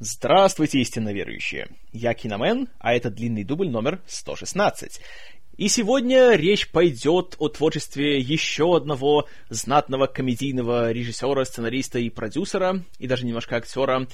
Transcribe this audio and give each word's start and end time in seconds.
Здравствуйте, 0.00 0.78
истинно 0.78 1.12
верующие! 1.12 1.66
Я 1.92 2.14
Киномен, 2.14 2.68
а 2.78 2.94
это 2.94 3.10
длинный 3.10 3.42
дубль 3.42 3.68
номер 3.68 4.00
116. 4.06 5.00
И 5.56 5.66
сегодня 5.66 6.34
речь 6.34 6.70
пойдет 6.70 7.34
о 7.40 7.48
творчестве 7.48 8.20
еще 8.20 8.76
одного 8.76 9.26
знатного 9.50 10.06
комедийного 10.06 10.92
режиссера, 10.92 11.44
сценариста 11.44 11.98
и 11.98 12.10
продюсера, 12.10 12.84
и 13.00 13.08
даже 13.08 13.26
немножко 13.26 13.56
актера, 13.56 14.06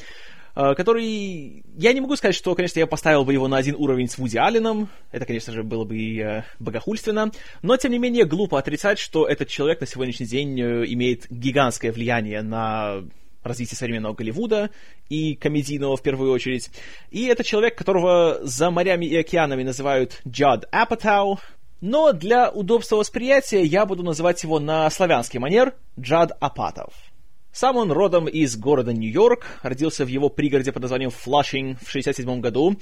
э, 0.57 0.75
который... 0.75 1.63
Я 1.77 1.93
не 1.93 2.01
могу 2.01 2.17
сказать, 2.17 2.35
что, 2.35 2.55
конечно, 2.55 2.79
я 2.79 2.87
поставил 2.87 3.27
бы 3.27 3.35
его 3.35 3.47
на 3.47 3.59
один 3.59 3.75
уровень 3.75 4.09
с 4.09 4.17
Вуди 4.17 4.39
Алленом, 4.39 4.89
это, 5.13 5.27
конечно 5.27 5.53
же, 5.53 5.65
было 5.65 5.85
бы 5.85 5.99
э, 5.99 6.45
богохульственно, 6.61 7.31
но, 7.61 7.77
тем 7.77 7.93
не 7.93 7.99
менее, 7.99 8.25
глупо 8.25 8.59
отрицать, 8.59 8.99
что 8.99 9.29
этот 9.29 9.49
человек 9.49 9.83
на 9.83 9.87
сегодняшний 9.87 10.25
день 10.25 10.59
э, 10.59 10.87
имеет 10.87 11.31
гигантское 11.31 11.93
влияние 11.93 12.41
на 12.41 13.05
развитие 13.45 13.77
современного 13.77 14.15
Голливуда 14.15 14.71
и 15.09 15.35
комедийного 15.35 15.97
в 15.97 16.03
первую 16.03 16.33
очередь. 16.33 16.71
И 17.11 17.27
это 17.27 17.45
человек, 17.45 17.77
которого 17.77 18.41
за 18.43 18.71
морями 18.71 19.07
и 19.07 19.17
океанами 19.17 19.63
называют 19.63 20.21
Джад 20.27 20.67
Апатау, 20.73 21.39
но 21.81 22.13
для 22.13 22.51
удобства 22.51 22.97
восприятия 22.97 23.63
я 23.63 23.87
буду 23.87 24.03
называть 24.03 24.43
его 24.43 24.59
на 24.59 24.89
славянский 24.91 25.39
манер 25.39 25.75
Джад 26.01 26.33
Апатов. 26.41 26.95
Сам 27.53 27.77
он 27.77 27.93
родом 27.93 28.27
из 28.27 28.57
города 28.57 28.93
Нью-Йорк, 28.93 29.61
родился 29.63 30.05
в 30.05 30.09
его 30.09 30.29
пригороде 30.29 30.73
под 30.73 30.83
названием 30.83 31.11
Флашинг 31.11 31.79
в 31.79 31.89
1967 31.89 32.41
году, 32.41 32.77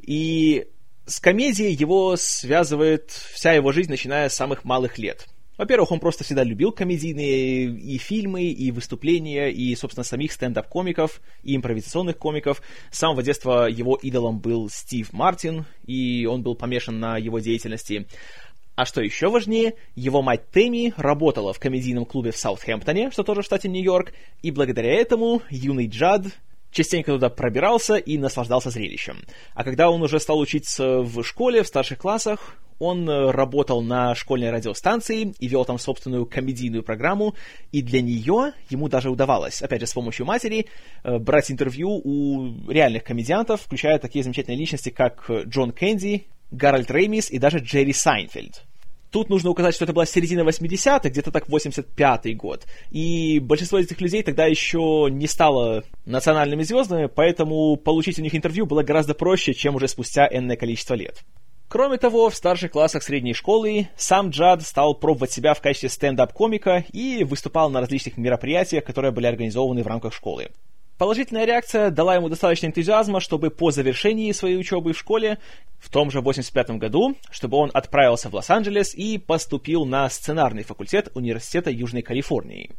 и 0.00 0.68
с 1.04 1.20
комедией 1.20 1.72
его 1.72 2.16
связывает 2.16 3.10
вся 3.10 3.52
его 3.52 3.72
жизнь, 3.72 3.90
начиная 3.90 4.28
с 4.28 4.34
самых 4.34 4.64
малых 4.64 4.96
лет– 4.96 5.26
во-первых, 5.56 5.92
он 5.92 6.00
просто 6.00 6.24
всегда 6.24 6.44
любил 6.44 6.72
комедийные 6.72 7.66
и 7.66 7.98
фильмы, 7.98 8.44
и 8.44 8.70
выступления, 8.70 9.50
и, 9.50 9.74
собственно, 9.74 10.04
самих 10.04 10.32
стендап-комиков, 10.32 11.20
и 11.42 11.56
импровизационных 11.56 12.18
комиков. 12.18 12.62
С 12.90 12.98
самого 12.98 13.22
детства 13.22 13.66
его 13.68 13.96
идолом 13.96 14.38
был 14.38 14.68
Стив 14.68 15.12
Мартин, 15.12 15.64
и 15.86 16.26
он 16.26 16.42
был 16.42 16.54
помешан 16.54 17.00
на 17.00 17.16
его 17.18 17.38
деятельности. 17.38 18.06
А 18.74 18.84
что 18.84 19.00
еще 19.00 19.30
важнее, 19.30 19.74
его 19.94 20.20
мать 20.20 20.50
Тэмми 20.50 20.92
работала 20.98 21.54
в 21.54 21.58
комедийном 21.58 22.04
клубе 22.04 22.30
в 22.30 22.36
Саутгемптоне, 22.36 23.10
что 23.10 23.22
тоже 23.22 23.40
в 23.40 23.46
штате 23.46 23.68
Нью-Йорк, 23.68 24.12
и 24.42 24.50
благодаря 24.50 24.92
этому 24.92 25.40
юный 25.48 25.86
Джад 25.86 26.26
частенько 26.76 27.12
туда 27.12 27.30
пробирался 27.30 27.96
и 27.96 28.18
наслаждался 28.18 28.70
зрелищем. 28.70 29.24
А 29.54 29.64
когда 29.64 29.90
он 29.90 30.02
уже 30.02 30.20
стал 30.20 30.38
учиться 30.38 30.98
в 30.98 31.24
школе, 31.24 31.62
в 31.62 31.66
старших 31.66 31.98
классах, 31.98 32.56
он 32.78 33.08
э, 33.08 33.30
работал 33.30 33.80
на 33.80 34.14
школьной 34.14 34.50
радиостанции 34.50 35.32
и 35.38 35.48
вел 35.48 35.64
там 35.64 35.78
собственную 35.78 36.26
комедийную 36.26 36.82
программу, 36.82 37.34
и 37.72 37.80
для 37.80 38.02
нее 38.02 38.52
ему 38.68 38.88
даже 38.88 39.10
удавалось, 39.10 39.62
опять 39.62 39.80
же, 39.80 39.86
с 39.86 39.94
помощью 39.94 40.26
матери, 40.26 40.66
э, 41.02 41.18
брать 41.18 41.50
интервью 41.50 42.02
у 42.04 42.70
реальных 42.70 43.04
комедиантов, 43.04 43.62
включая 43.62 43.98
такие 43.98 44.22
замечательные 44.22 44.58
личности, 44.58 44.90
как 44.90 45.30
Джон 45.30 45.72
Кенди, 45.72 46.26
Гарольд 46.50 46.90
Реймис 46.90 47.30
и 47.30 47.38
даже 47.38 47.58
Джерри 47.58 47.94
Сайнфельд. 47.94 48.62
Тут 49.16 49.30
нужно 49.30 49.48
указать, 49.48 49.74
что 49.74 49.84
это 49.84 49.94
была 49.94 50.04
середина 50.04 50.42
80-х, 50.42 51.08
где-то 51.08 51.32
так 51.32 51.48
85-й 51.48 52.34
год. 52.34 52.66
И 52.90 53.38
большинство 53.38 53.78
этих 53.78 53.98
людей 54.02 54.22
тогда 54.22 54.44
еще 54.44 55.08
не 55.10 55.26
стало 55.26 55.84
национальными 56.04 56.64
звездами, 56.64 57.06
поэтому 57.06 57.76
получить 57.76 58.18
у 58.18 58.22
них 58.22 58.34
интервью 58.34 58.66
было 58.66 58.82
гораздо 58.82 59.14
проще, 59.14 59.54
чем 59.54 59.76
уже 59.76 59.88
спустя 59.88 60.28
энное 60.30 60.56
количество 60.56 60.92
лет. 60.92 61.24
Кроме 61.66 61.96
того, 61.96 62.28
в 62.28 62.36
старших 62.36 62.72
классах 62.72 63.02
средней 63.02 63.32
школы 63.32 63.88
сам 63.96 64.28
Джад 64.28 64.60
стал 64.60 64.94
пробовать 64.94 65.32
себя 65.32 65.54
в 65.54 65.62
качестве 65.62 65.88
стендап-комика 65.88 66.84
и 66.92 67.24
выступал 67.24 67.70
на 67.70 67.80
различных 67.80 68.18
мероприятиях, 68.18 68.84
которые 68.84 69.12
были 69.12 69.28
организованы 69.28 69.82
в 69.82 69.86
рамках 69.86 70.12
школы. 70.12 70.50
Положительная 70.98 71.44
реакция 71.44 71.90
дала 71.90 72.14
ему 72.14 72.30
достаточно 72.30 72.66
энтузиазма, 72.66 73.20
чтобы 73.20 73.50
по 73.50 73.70
завершении 73.70 74.32
своей 74.32 74.56
учебы 74.56 74.94
в 74.94 74.98
школе, 74.98 75.38
в 75.78 75.90
том 75.90 76.10
же 76.10 76.22
85 76.22 76.70
году, 76.78 77.16
чтобы 77.30 77.58
он 77.58 77.70
отправился 77.74 78.30
в 78.30 78.34
Лос-Анджелес 78.34 78.94
и 78.94 79.18
поступил 79.18 79.84
на 79.84 80.08
сценарный 80.08 80.62
факультет 80.62 81.10
Университета 81.14 81.70
Южной 81.70 82.00
Калифорнии. 82.00 82.70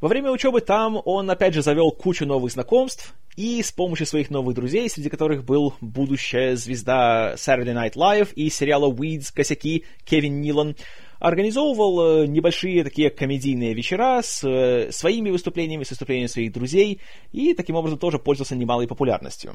Во 0.00 0.08
время 0.08 0.30
учебы 0.30 0.62
там 0.62 1.02
он 1.04 1.30
опять 1.30 1.52
же 1.52 1.60
завел 1.60 1.90
кучу 1.90 2.24
новых 2.24 2.50
знакомств, 2.50 3.14
и 3.36 3.62
с 3.62 3.70
помощью 3.70 4.06
своих 4.06 4.30
новых 4.30 4.54
друзей, 4.54 4.88
среди 4.88 5.08
которых 5.08 5.44
был 5.44 5.74
будущая 5.80 6.56
звезда 6.56 7.34
Saturday 7.36 7.74
Night 7.74 7.94
Live 7.94 8.32
и 8.34 8.50
сериала 8.50 8.90
Weeds 8.90 9.32
«Косяки» 9.34 9.84
Кевин 10.04 10.40
Нилан, 10.40 10.76
организовывал 11.20 12.22
э, 12.22 12.26
небольшие 12.26 12.82
такие 12.82 13.10
комедийные 13.10 13.74
вечера 13.74 14.20
с 14.22 14.42
э, 14.42 14.90
своими 14.90 15.30
выступлениями, 15.30 15.84
с 15.84 15.90
выступлениями 15.90 16.26
своих 16.26 16.52
друзей, 16.52 17.00
и 17.30 17.54
таким 17.54 17.76
образом 17.76 17.98
тоже 17.98 18.18
пользовался 18.18 18.56
немалой 18.56 18.88
популярностью. 18.88 19.54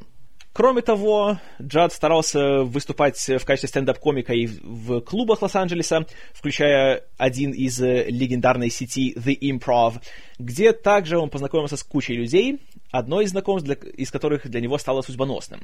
Кроме 0.53 0.81
того, 0.81 1.37
Джад 1.61 1.91
старался 1.91 2.63
выступать 2.63 3.17
в 3.17 3.43
качестве 3.43 3.67
стендап-комика 3.67 4.31
и 4.31 4.47
в 4.47 5.01
клубах 5.01 5.41
Лос-Анджелеса, 5.41 6.05
включая 6.33 7.03
один 7.17 7.51
из 7.51 7.81
э, 7.81 8.05
легендарной 8.07 8.69
сети 8.69 9.13
The 9.17 9.37
Improv, 9.37 10.01
где 10.39 10.71
также 10.71 11.17
он 11.17 11.29
познакомился 11.29 11.75
с 11.75 11.83
кучей 11.83 12.13
людей, 12.13 12.61
одно 12.89 13.19
из 13.19 13.31
знакомств, 13.31 13.65
для, 13.65 13.75
из 13.75 14.11
которых 14.11 14.47
для 14.47 14.61
него 14.61 14.77
стало 14.77 15.01
судьбоносным. 15.01 15.59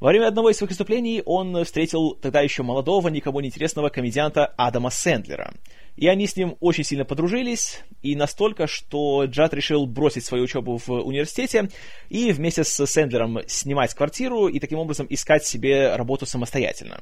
Во 0.00 0.08
время 0.08 0.28
одного 0.28 0.50
из 0.50 0.56
своих 0.56 0.70
выступлений 0.70 1.22
он 1.24 1.64
встретил 1.64 2.14
тогда 2.14 2.40
еще 2.40 2.62
молодого, 2.62 3.08
никому 3.08 3.40
не 3.40 3.48
интересного 3.48 3.88
комедианта 3.88 4.46
Адама 4.56 4.90
Сэндлера– 4.90 5.54
и 5.96 6.08
они 6.08 6.26
с 6.26 6.36
ним 6.36 6.56
очень 6.60 6.84
сильно 6.84 7.04
подружились, 7.04 7.82
и 8.02 8.16
настолько, 8.16 8.66
что 8.66 9.24
Джад 9.26 9.54
решил 9.54 9.86
бросить 9.86 10.24
свою 10.24 10.44
учебу 10.44 10.78
в 10.78 10.90
университете 10.90 11.70
и 12.08 12.32
вместе 12.32 12.64
с 12.64 12.86
Сэндлером 12.86 13.40
снимать 13.46 13.94
квартиру 13.94 14.48
и 14.48 14.58
таким 14.58 14.78
образом 14.78 15.06
искать 15.08 15.44
себе 15.44 15.94
работу 15.94 16.26
самостоятельно. 16.26 17.00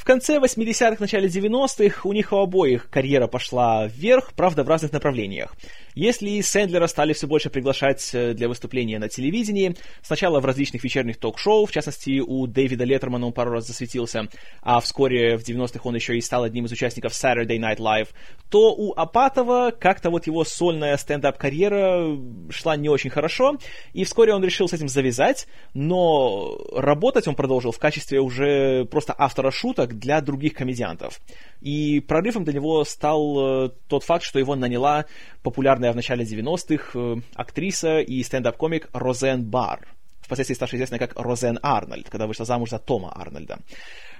В 0.00 0.04
конце 0.04 0.38
80-х, 0.38 0.96
начале 0.98 1.28
90-х 1.28 2.08
у 2.08 2.14
них 2.14 2.32
у 2.32 2.36
обоих 2.36 2.88
карьера 2.88 3.26
пошла 3.26 3.86
вверх, 3.86 4.32
правда, 4.34 4.64
в 4.64 4.68
разных 4.68 4.92
направлениях. 4.92 5.54
Если 5.94 6.40
Сэндлера 6.40 6.86
стали 6.86 7.12
все 7.12 7.26
больше 7.26 7.50
приглашать 7.50 8.08
э, 8.14 8.32
для 8.32 8.48
выступления 8.48 8.98
на 8.98 9.10
телевидении, 9.10 9.76
сначала 10.00 10.40
в 10.40 10.46
различных 10.46 10.84
вечерних 10.84 11.18
ток-шоу, 11.18 11.66
в 11.66 11.70
частности, 11.70 12.18
у 12.20 12.46
Дэвида 12.46 12.84
Леттермана 12.84 13.26
он 13.26 13.34
пару 13.34 13.50
раз 13.50 13.66
засветился, 13.66 14.28
а 14.62 14.80
вскоре 14.80 15.36
в 15.36 15.46
90-х 15.46 15.80
он 15.82 15.94
еще 15.96 16.16
и 16.16 16.22
стал 16.22 16.44
одним 16.44 16.64
из 16.64 16.72
участников 16.72 17.12
Saturday 17.12 17.58
Night 17.58 17.76
Live, 17.76 18.08
то 18.48 18.74
у 18.74 18.94
Апатова 18.94 19.70
как-то 19.70 20.08
вот 20.08 20.26
его 20.26 20.44
сольная 20.44 20.96
стендап-карьера 20.96 22.16
шла 22.48 22.74
не 22.76 22.88
очень 22.88 23.10
хорошо, 23.10 23.58
и 23.92 24.04
вскоре 24.04 24.32
он 24.32 24.42
решил 24.42 24.66
с 24.66 24.72
этим 24.72 24.88
завязать, 24.88 25.46
но 25.74 26.58
работать 26.74 27.28
он 27.28 27.34
продолжил 27.34 27.72
в 27.72 27.78
качестве 27.78 28.20
уже 28.20 28.86
просто 28.86 29.14
автора 29.18 29.50
шуток, 29.50 29.89
как 29.90 29.98
для 29.98 30.20
других 30.20 30.54
комедиантов. 30.54 31.20
И 31.60 32.00
прорывом 32.00 32.44
для 32.44 32.54
него 32.54 32.84
стал 32.84 33.66
э, 33.66 33.70
тот 33.88 34.04
факт, 34.04 34.24
что 34.24 34.38
его 34.38 34.54
наняла 34.54 35.06
популярная 35.42 35.92
в 35.92 35.96
начале 35.96 36.24
90-х 36.24 36.98
э, 36.98 37.16
актриса 37.34 37.98
и 37.98 38.22
стендап-комик 38.22 38.88
Розен 38.92 39.44
Бар, 39.44 39.88
впоследствии 40.20 40.54
ставшая 40.54 40.78
известной 40.78 40.98
как 40.98 41.18
Розен 41.18 41.58
Арнольд, 41.62 42.08
когда 42.08 42.26
вышла 42.26 42.44
замуж 42.44 42.70
за 42.70 42.78
Тома 42.78 43.12
Арнольда. 43.14 43.58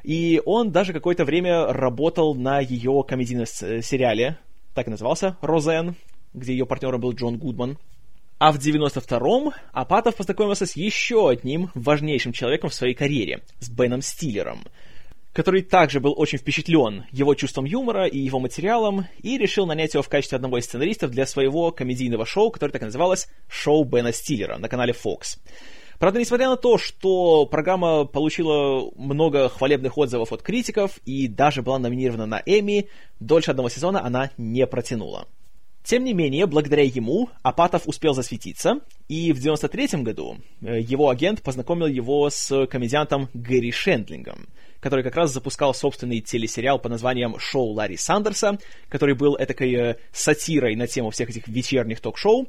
И 0.03 0.43
он 0.45 0.73
даже 0.73 0.93
какое-то 0.93 1.25
время 1.25 1.67
работал 1.67 2.35
на 2.35 2.61
ее 2.61 3.05
комедийном 3.07 3.47
сериале, 3.47 4.39
так 4.75 4.89
и 4.89 4.91
назывался, 4.91 5.37
Розен, 5.41 5.95
где 6.35 6.53
ее 6.53 6.67
партнером 6.67 7.01
был 7.01 7.13
Джон 7.13 7.39
Гудман. 7.39 7.79
А 8.39 8.53
в 8.53 8.57
92-м 8.57 9.53
Апатов 9.73 10.17
познакомился 10.17 10.65
с 10.65 10.75
еще 10.75 11.29
одним 11.29 11.71
важнейшим 11.75 12.33
человеком 12.33 12.71
в 12.71 12.75
своей 12.75 12.95
карьере, 12.95 13.43
с 13.61 13.69
Беном 13.71 14.03
Стиллером– 14.03 14.65
который 15.33 15.63
также 15.63 16.01
был 16.01 16.15
очень 16.17 16.39
впечатлен 16.39 17.05
его 17.13 17.35
чувством 17.35 17.65
юмора 17.65 18.07
и 18.07 18.19
его 18.19 18.41
материалом, 18.41 19.07
и 19.23 19.39
решил 19.39 19.67
нанять 19.67 19.95
его 19.95 20.03
в 20.03 20.09
качестве 20.09 20.37
одного 20.37 20.59
из 20.59 20.65
сценаристов 20.65 21.11
для 21.11 21.27
своего 21.27 21.71
комедийного 21.71 22.27
шоу, 22.27 22.51
которое 22.51 22.73
так 22.73 22.83
и 22.83 22.87
называлось 22.87 23.29
«Шоу 23.49 23.85
Бена 23.85 24.13
Стиллера» 24.13 24.59
на 24.59 24.69
канале 24.69 24.93
Fox. 24.93 25.39
Правда, 25.99 26.19
несмотря 26.19 26.49
на 26.49 26.57
то, 26.57 26.79
что 26.79 27.45
программа 27.45 28.07
получила 28.07 28.91
много 28.97 29.51
хвалебных 29.51 29.99
отзывов 29.99 30.33
от 30.33 30.43
критиков 30.43 30.99
и 31.05 31.29
даже 31.29 31.63
была 31.63 31.79
номинирована 31.79 32.25
на 32.27 32.43
Эмми, 32.47 32.89
дольше 33.21 33.51
одного 33.51 33.69
сезона 33.69 34.03
она 34.05 34.31
не 34.39 34.67
протянула. 34.67 35.29
Тем 35.85 36.05
не 36.05 36.15
менее, 36.15 36.47
благодаря 36.47 36.85
ему 36.85 37.29
Апатов 37.43 37.87
успел 37.87 38.15
засветиться, 38.15 38.81
и 39.09 39.33
в 39.33 39.41
93 39.41 40.03
году 40.03 40.39
э, 40.63 40.81
его 40.81 41.09
агент 41.11 41.43
познакомил 41.43 41.87
его 41.87 42.29
с 42.31 42.67
комедиантом 42.67 43.29
Гэри 43.35 43.71
Шендлингом– 43.71 44.49
который 44.81 45.05
как 45.05 45.17
раз 45.17 45.33
запускал 45.33 45.75
собственный 45.75 46.21
телесериал 46.21 46.79
под 46.79 46.93
названием 46.93 47.39
«Шоу 47.39 47.73
Ларри 47.73 47.97
Сандерса», 47.97 48.59
который 48.89 49.15
был 49.15 49.37
этакой 49.37 49.75
э, 49.75 49.97
сатирой 50.13 50.75
на 50.77 50.87
тему 50.87 51.11
всех 51.11 51.31
этих 51.31 51.47
вечерних 51.49 52.01
ток-шоу, 52.01 52.47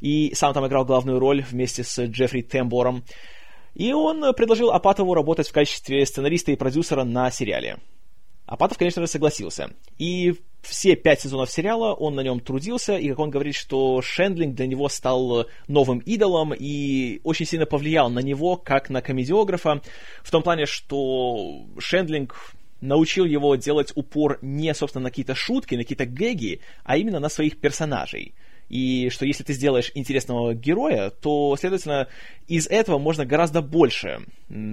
и 0.00 0.32
сам 0.34 0.54
там 0.54 0.66
играл 0.66 0.84
главную 0.84 1.18
роль 1.18 1.42
вместе 1.42 1.84
с 1.84 2.04
Джеффри 2.04 2.42
Тембором. 2.42 3.04
И 3.74 3.92
он 3.92 4.34
предложил 4.34 4.70
Апатову 4.70 5.14
работать 5.14 5.48
в 5.48 5.52
качестве 5.52 6.04
сценариста 6.04 6.52
и 6.52 6.56
продюсера 6.56 7.04
на 7.04 7.30
сериале. 7.30 7.78
Апатов, 8.52 8.76
конечно 8.76 9.00
же, 9.00 9.08
согласился. 9.08 9.70
И 9.96 10.34
все 10.60 10.94
пять 10.94 11.22
сезонов 11.22 11.50
сериала 11.50 11.94
он 11.94 12.14
на 12.14 12.20
нем 12.20 12.38
трудился, 12.38 12.98
и 12.98 13.08
как 13.08 13.18
он 13.18 13.30
говорит, 13.30 13.54
что 13.54 14.02
Шендлинг 14.02 14.54
для 14.54 14.66
него 14.66 14.90
стал 14.90 15.46
новым 15.68 16.00
идолом 16.00 16.52
и 16.52 17.22
очень 17.24 17.46
сильно 17.46 17.64
повлиял 17.64 18.10
на 18.10 18.18
него, 18.18 18.58
как 18.58 18.90
на 18.90 19.00
комедиографа, 19.00 19.80
в 20.22 20.30
том 20.30 20.42
плане, 20.42 20.66
что 20.66 21.64
Шендлинг 21.78 22.52
научил 22.82 23.24
его 23.24 23.56
делать 23.56 23.90
упор 23.94 24.38
не, 24.42 24.74
собственно, 24.74 25.04
на 25.04 25.08
какие-то 25.08 25.34
шутки, 25.34 25.74
на 25.74 25.84
какие-то 25.84 26.04
гэги, 26.04 26.60
а 26.84 26.98
именно 26.98 27.20
на 27.20 27.30
своих 27.30 27.58
персонажей. 27.58 28.34
И 28.68 29.08
что 29.08 29.24
если 29.24 29.44
ты 29.44 29.54
сделаешь 29.54 29.92
интересного 29.94 30.52
героя, 30.52 31.08
то, 31.08 31.56
следовательно, 31.58 32.08
из 32.48 32.66
этого 32.66 32.98
можно 32.98 33.24
гораздо 33.24 33.62
больше 33.62 34.26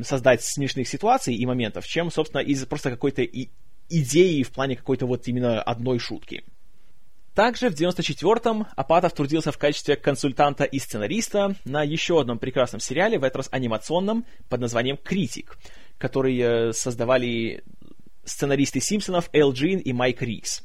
создать 0.03 0.43
смешных 0.43 0.89
ситуаций 0.89 1.33
и 1.33 1.45
моментов, 1.45 1.87
чем, 1.87 2.11
собственно, 2.11 2.41
из 2.41 2.65
просто 2.65 2.89
какой-то 2.89 3.23
идеи 3.89 4.43
в 4.43 4.51
плане 4.51 4.75
какой-то 4.75 5.05
вот 5.05 5.27
именно 5.27 5.61
одной 5.61 5.99
шутки. 5.99 6.43
Также 7.39 7.69
в 7.69 7.73
94-м 7.73 8.67
Апатов 8.75 9.13
трудился 9.13 9.51
в 9.53 9.57
качестве 9.57 9.95
консультанта 9.95 10.65
и 10.65 10.77
сценариста 10.77 11.55
на 11.63 11.83
еще 11.83 12.19
одном 12.19 12.37
прекрасном 12.37 12.81
сериале, 12.81 13.17
в 13.17 13.23
этот 13.23 13.37
раз 13.37 13.49
анимационном, 13.51 14.25
под 14.49 14.59
названием 14.59 14.97
«Критик», 14.97 15.57
который 15.97 16.37
э, 16.37 16.73
создавали 16.73 17.63
сценаристы 18.25 18.81
«Симпсонов» 18.81 19.29
Эл 19.31 19.53
Джин 19.53 19.79
и 19.79 19.93
Майк 19.93 20.21
Рикс. 20.21 20.63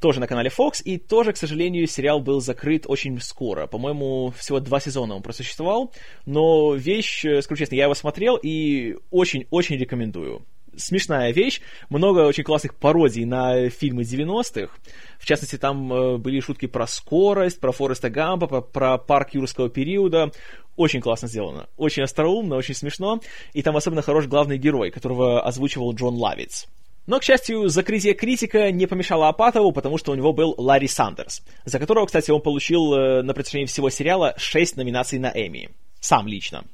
Тоже 0.00 0.18
на 0.18 0.26
канале 0.26 0.50
Fox, 0.50 0.82
и 0.82 0.96
тоже, 0.98 1.32
к 1.32 1.36
сожалению, 1.36 1.86
сериал 1.86 2.20
был 2.20 2.40
закрыт 2.40 2.86
очень 2.88 3.20
скоро. 3.20 3.68
По-моему, 3.68 4.32
всего 4.36 4.58
два 4.58 4.80
сезона 4.80 5.14
он 5.14 5.22
просуществовал, 5.22 5.92
но 6.26 6.74
вещь, 6.74 7.24
э, 7.24 7.40
скажу 7.42 7.60
честно, 7.60 7.76
я 7.76 7.84
его 7.84 7.94
смотрел 7.94 8.36
и 8.42 8.96
очень-очень 9.10 9.76
рекомендую 9.76 10.44
смешная 10.76 11.32
вещь, 11.32 11.60
много 11.88 12.20
очень 12.20 12.44
классных 12.44 12.74
пародий 12.74 13.24
на 13.24 13.68
фильмы 13.70 14.02
90-х. 14.02 14.72
В 15.18 15.26
частности, 15.26 15.56
там 15.56 15.92
э, 15.92 16.16
были 16.18 16.40
шутки 16.40 16.66
про 16.66 16.86
скорость, 16.86 17.60
про 17.60 17.72
Фореста 17.72 18.10
Гампа, 18.10 18.46
про, 18.46 18.60
про 18.62 18.98
парк 18.98 19.34
юрского 19.34 19.68
периода. 19.68 20.32
Очень 20.76 21.00
классно 21.00 21.28
сделано. 21.28 21.68
Очень 21.76 22.04
остроумно, 22.04 22.56
очень 22.56 22.74
смешно. 22.74 23.20
И 23.52 23.62
там 23.62 23.76
особенно 23.76 24.02
хорош 24.02 24.26
главный 24.26 24.58
герой, 24.58 24.90
которого 24.90 25.42
озвучивал 25.42 25.92
Джон 25.94 26.14
Лавиц. 26.14 26.68
Но, 27.06 27.18
к 27.18 27.24
счастью, 27.24 27.68
закрытие 27.68 28.14
критика 28.14 28.70
не 28.70 28.86
помешало 28.86 29.28
Апатову, 29.28 29.72
потому 29.72 29.98
что 29.98 30.12
у 30.12 30.14
него 30.14 30.32
был 30.32 30.54
Ларри 30.56 30.86
Сандерс, 30.86 31.42
за 31.64 31.78
которого, 31.78 32.06
кстати, 32.06 32.30
он 32.30 32.40
получил 32.40 32.94
э, 32.94 33.22
на 33.22 33.34
протяжении 33.34 33.66
всего 33.66 33.90
сериала 33.90 34.34
6 34.36 34.76
номинаций 34.76 35.18
на 35.18 35.28
Эмми. 35.28 35.70
Сам 36.00 36.26
лично. 36.28 36.64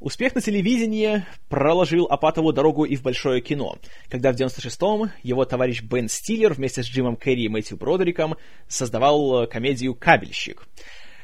Успех 0.00 0.34
на 0.34 0.40
телевидении 0.40 1.24
проложил 1.48 2.06
Апатову 2.06 2.52
дорогу 2.52 2.84
и 2.84 2.96
в 2.96 3.02
большое 3.02 3.40
кино, 3.40 3.78
когда 4.10 4.32
в 4.32 4.36
96-м 4.36 5.12
его 5.22 5.44
товарищ 5.44 5.82
Бен 5.82 6.08
Стиллер 6.08 6.52
вместе 6.52 6.82
с 6.82 6.86
Джимом 6.86 7.16
Керри 7.16 7.44
и 7.44 7.48
Мэтью 7.48 7.78
Бродериком 7.78 8.36
создавал 8.68 9.44
э, 9.44 9.46
комедию 9.46 9.94
«Кабельщик». 9.94 10.66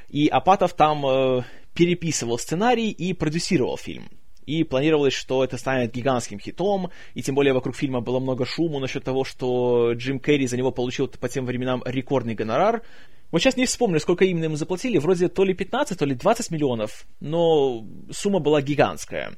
И 0.09 0.29
Апатов 0.29 0.75
там 0.75 1.05
э, 1.05 1.43
переписывал 1.75 2.39
сценарий 2.39 2.91
и 2.91 3.13
продюсировал 3.13 3.77
фильм. 3.77 4.09
И 4.47 4.65
планировалось, 4.65 5.15
что 5.15 5.45
это 5.45 5.59
станет 5.59 5.93
гигантским 5.93 6.39
хитом, 6.39 6.91
и 7.15 7.23
тем 7.23 7.35
более 7.35 7.53
вокруг 7.53 7.77
фильма 7.77 8.01
было 8.01 8.19
много 8.19 8.47
шума 8.47 8.81
насчет 8.81 9.05
того, 9.05 9.25
что 9.25 9.93
Джим 9.93 10.21
Керри 10.21 10.47
за 10.47 10.57
него 10.57 10.71
получил 10.71 11.07
по 11.09 11.29
тем 11.29 11.45
временам 11.45 11.83
рекордный 11.85 12.35
гонорар, 12.35 12.83
вот 13.31 13.41
сейчас 13.41 13.57
не 13.57 13.67
вспомню, 13.67 14.01
сколько 14.01 14.25
именно 14.25 14.45
ему 14.45 14.57
заплатили, 14.57 14.99
вроде 14.99 15.29
то 15.29 15.45
ли 15.45 15.55
15, 15.55 15.99
то 15.99 16.05
ли 16.05 16.15
20 16.15 16.51
миллионов, 16.51 17.07
но 17.21 17.87
сумма 18.11 18.41
была 18.41 18.61
гигантская. 18.61 19.37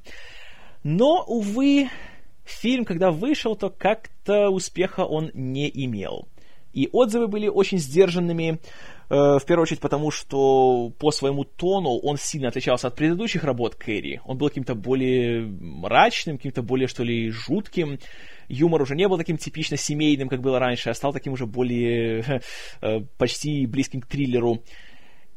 Но, 0.83 1.25
увы, 1.27 1.89
фильм, 2.44 2.85
когда 2.85 3.11
вышел, 3.11 3.55
то 3.55 3.71
как-то 3.71 4.49
успеха 4.49 5.05
он 5.05 5.31
не 5.35 5.71
имел. 5.85 6.29
И 6.73 6.89
отзывы 6.91 7.29
были 7.29 7.49
очень 7.49 7.79
сдержанными, 7.79 8.59
в 9.14 9.44
первую 9.47 9.64
очередь 9.64 9.81
потому, 9.81 10.11
что 10.11 10.91
по 10.99 11.11
своему 11.11 11.44
тону 11.44 11.99
он 11.99 12.17
сильно 12.17 12.49
отличался 12.49 12.88
от 12.88 12.94
предыдущих 12.94 13.44
работ 13.44 13.75
Кэрри. 13.75 14.23
Он 14.25 14.38
был 14.38 14.49
каким-то 14.49 14.75
более 14.75 15.43
мрачным, 15.43 16.38
каким-то 16.38 16.62
более, 16.62 16.88
что 16.88 17.03
ли, 17.03 17.31
жутким 17.31 17.99
юмор 18.49 18.82
уже 18.82 18.94
не 18.94 19.09
был 19.09 19.19
таким 19.19 19.37
типично 19.37 19.76
семейным, 19.76 20.29
как 20.29 20.41
было 20.41 20.59
раньше, 20.59 20.91
а 20.91 20.94
стал 20.94 21.12
таким 21.12 21.32
уже 21.32 21.47
более 21.47 22.41
э, 22.81 23.00
почти 23.19 23.67
близким 23.67 24.00
к 24.00 24.06
триллеру. 24.06 24.62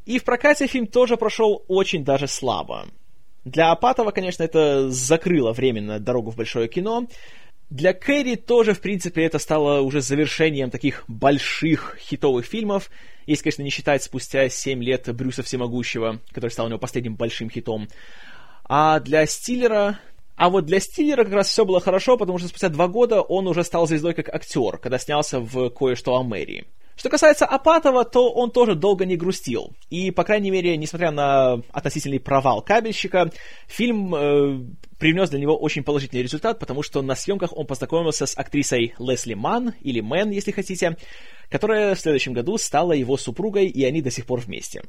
И 0.04 0.18
в 0.18 0.24
прокате 0.24 0.66
фильм 0.66 0.86
тоже 0.86 1.16
прошел 1.16 1.64
очень 1.68 2.04
даже 2.04 2.28
слабо. 2.28 2.86
Для 3.44 3.70
Апатова, 3.70 4.10
конечно, 4.10 4.42
это 4.42 4.90
закрыло 4.90 5.52
временно 5.52 6.00
дорогу 6.00 6.30
в 6.30 6.36
большое 6.36 6.68
кино. 6.68 7.06
Для 7.70 7.92
Кэрри 7.92 8.36
тоже, 8.36 8.74
в 8.74 8.80
принципе, 8.80 9.24
это 9.24 9.38
стало 9.38 9.80
уже 9.80 10.00
завершением 10.00 10.70
таких 10.70 11.04
больших 11.08 11.96
хитовых 12.00 12.46
фильмов, 12.46 12.90
если, 13.26 13.44
конечно, 13.44 13.62
не 13.62 13.70
считать 13.70 14.02
спустя 14.04 14.48
7 14.48 14.82
лет 14.82 15.12
Брюса 15.14 15.42
Всемогущего, 15.42 16.20
который 16.30 16.50
стал 16.50 16.66
у 16.66 16.68
него 16.68 16.78
последним 16.78 17.16
большим 17.16 17.50
хитом. 17.50 17.88
А 18.64 19.00
для 19.00 19.26
Стиллера 19.26 19.98
а 20.36 20.50
вот 20.50 20.66
для 20.66 20.80
Стиллера 20.80 21.24
как 21.24 21.32
раз 21.32 21.48
все 21.48 21.64
было 21.64 21.80
хорошо, 21.80 22.18
потому 22.18 22.38
что 22.38 22.48
спустя 22.48 22.68
два 22.68 22.88
года 22.88 23.22
он 23.22 23.48
уже 23.48 23.64
стал 23.64 23.86
звездой 23.86 24.12
как 24.12 24.28
актер, 24.28 24.76
когда 24.76 24.98
снялся 24.98 25.40
в 25.40 25.70
«Кое-что 25.70 26.14
о 26.14 26.22
Мэрии». 26.22 26.66
Что 26.96 27.10
касается 27.10 27.44
Апатова, 27.44 28.04
то 28.04 28.32
он 28.32 28.50
тоже 28.50 28.74
долго 28.74 29.04
не 29.04 29.16
грустил. 29.16 29.76
И, 29.90 30.10
по 30.10 30.24
крайней 30.24 30.50
мере, 30.50 30.76
несмотря 30.78 31.10
на 31.10 31.60
относительный 31.70 32.18
провал 32.18 32.62
кабельщика, 32.62 33.30
фильм 33.66 34.14
э, 34.14 34.60
привнес 34.98 35.28
для 35.28 35.38
него 35.38 35.56
очень 35.58 35.84
положительный 35.84 36.22
результат, 36.22 36.58
потому 36.58 36.82
что 36.82 37.02
на 37.02 37.14
съемках 37.14 37.54
он 37.54 37.66
познакомился 37.66 38.24
с 38.24 38.36
актрисой 38.36 38.94
Лесли 38.98 39.34
Ман, 39.34 39.74
или 39.82 40.00
Мэн, 40.00 40.30
если 40.30 40.52
хотите, 40.52 40.96
которая 41.50 41.94
в 41.94 42.00
следующем 42.00 42.32
году 42.32 42.56
стала 42.56 42.92
его 42.92 43.18
супругой, 43.18 43.66
и 43.66 43.84
они 43.84 44.00
до 44.00 44.10
сих 44.10 44.24
пор 44.24 44.40
вместе. 44.40 44.82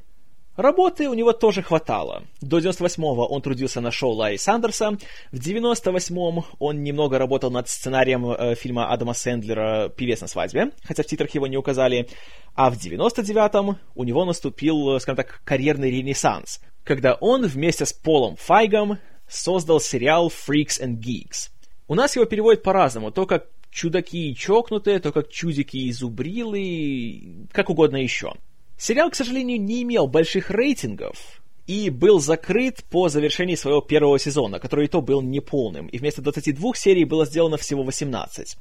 Работы 0.58 1.08
у 1.08 1.14
него 1.14 1.34
тоже 1.34 1.62
хватало. 1.62 2.24
До 2.42 2.58
98-го 2.58 3.28
он 3.28 3.44
трудился 3.44 3.80
на 3.80 3.92
шоу 3.92 4.14
Ларри 4.14 4.40
Сандерса. 4.40 4.98
В 5.32 5.38
98-м 5.38 6.46
он 6.58 6.84
немного 6.84 7.20
работал 7.20 7.52
над 7.52 7.70
сценарием 7.70 8.26
э, 8.32 8.56
фильма 8.56 8.92
Адама 8.92 9.14
Сэндлера 9.14 9.90
«Певец 9.90 10.22
на 10.22 10.28
свадьбе», 10.28 10.72
хотя 10.84 11.04
в 11.04 11.06
титрах 11.06 11.30
его 11.36 11.46
не 11.46 11.58
указали. 11.58 12.10
А 12.56 12.72
в 12.72 12.74
99-м 12.74 13.78
у 13.94 14.04
него 14.04 14.26
наступил, 14.26 14.96
э, 14.96 15.00
скажем 15.00 15.18
так, 15.18 15.42
карьерный 15.46 15.92
ренессанс, 15.92 16.60
когда 16.84 17.14
он 17.14 17.46
вместе 17.46 17.86
с 17.86 17.94
Полом 17.94 18.36
Файгом 18.36 18.98
создал 19.30 19.80
сериал 19.80 20.30
«Freaks 20.30 20.82
and 20.82 20.98
Geeks». 20.98 21.52
У 21.88 21.94
нас 21.94 22.16
его 22.16 22.26
переводят 22.26 22.64
по-разному, 22.64 23.12
то 23.12 23.28
как 23.28 23.46
чудаки 23.70 24.32
и 24.32 24.36
чокнутые, 24.36 24.98
то 25.02 25.12
как 25.12 25.30
чудики 25.30 25.78
и 25.78 25.92
зубрилы, 25.92 27.48
как 27.52 27.70
угодно 27.70 27.98
еще. 27.98 28.34
Сериал, 28.78 29.10
к 29.10 29.16
сожалению, 29.16 29.60
не 29.60 29.82
имел 29.82 30.08
больших 30.08 30.52
рейтингов 30.52 31.42
и 31.66 31.90
был 31.90 32.20
закрыт 32.20 32.84
по 32.90 33.10
завершении 33.10 33.56
своего 33.56 33.82
первого 33.82 34.20
сезона, 34.20 34.60
который 34.60 34.86
и 34.86 34.88
то 34.88 35.02
был 35.02 35.22
неполным, 35.22 35.88
и 35.88 35.98
вместо 35.98 36.22
22 36.22 36.76
серий 36.76 37.04
было 37.04 37.26
сделано 37.26 37.58
всего 37.58 37.84
18. 37.84 38.56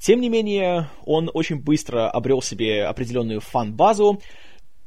Тем 0.00 0.20
не 0.20 0.28
менее, 0.28 0.90
он 1.04 1.30
очень 1.32 1.56
быстро 1.56 2.10
обрел 2.10 2.42
себе 2.42 2.84
определенную 2.84 3.40
фан-базу, 3.40 4.20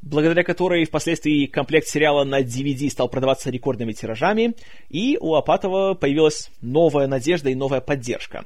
благодаря 0.02 0.44
которой 0.44 0.84
впоследствии 0.84 1.46
комплект 1.46 1.88
сериала 1.88 2.24
на 2.24 2.42
DVD 2.42 2.90
стал 2.90 3.08
продаваться 3.08 3.50
рекордными 3.50 3.92
тиражами, 3.92 4.54
и 4.90 5.16
у 5.18 5.34
Апатова 5.34 5.94
появилась 5.94 6.50
новая 6.60 7.06
надежда 7.06 7.48
и 7.48 7.54
новая 7.54 7.80
поддержка. 7.80 8.44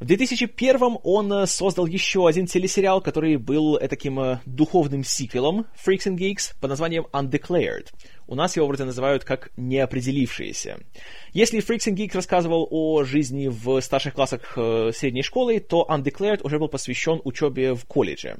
В 0.00 0.06
2001 0.06 0.96
он 1.02 1.30
э, 1.30 1.46
создал 1.46 1.84
еще 1.84 2.26
один 2.26 2.46
телесериал, 2.46 3.02
который 3.02 3.36
был 3.36 3.78
таким 3.80 4.18
э, 4.18 4.40
духовным 4.46 5.04
сиквелом 5.04 5.66
Freaks 5.76 6.06
and 6.06 6.16
Geeks 6.16 6.54
под 6.58 6.70
названием 6.70 7.06
Undeclared. 7.12 7.88
У 8.26 8.34
нас 8.34 8.56
его 8.56 8.66
вроде 8.66 8.84
называют 8.84 9.24
как 9.24 9.50
«неопределившиеся». 9.58 10.78
Если 11.34 11.60
Freaks 11.60 11.92
and 11.92 11.96
Geeks 11.96 12.14
рассказывал 12.14 12.66
о 12.70 13.04
жизни 13.04 13.48
в 13.48 13.78
старших 13.82 14.14
классах 14.14 14.54
э, 14.56 14.90
средней 14.94 15.22
школы, 15.22 15.60
то 15.60 15.86
Undeclared 15.86 16.40
уже 16.44 16.58
был 16.58 16.68
посвящен 16.68 17.20
учебе 17.22 17.74
в 17.74 17.84
колледже. 17.84 18.38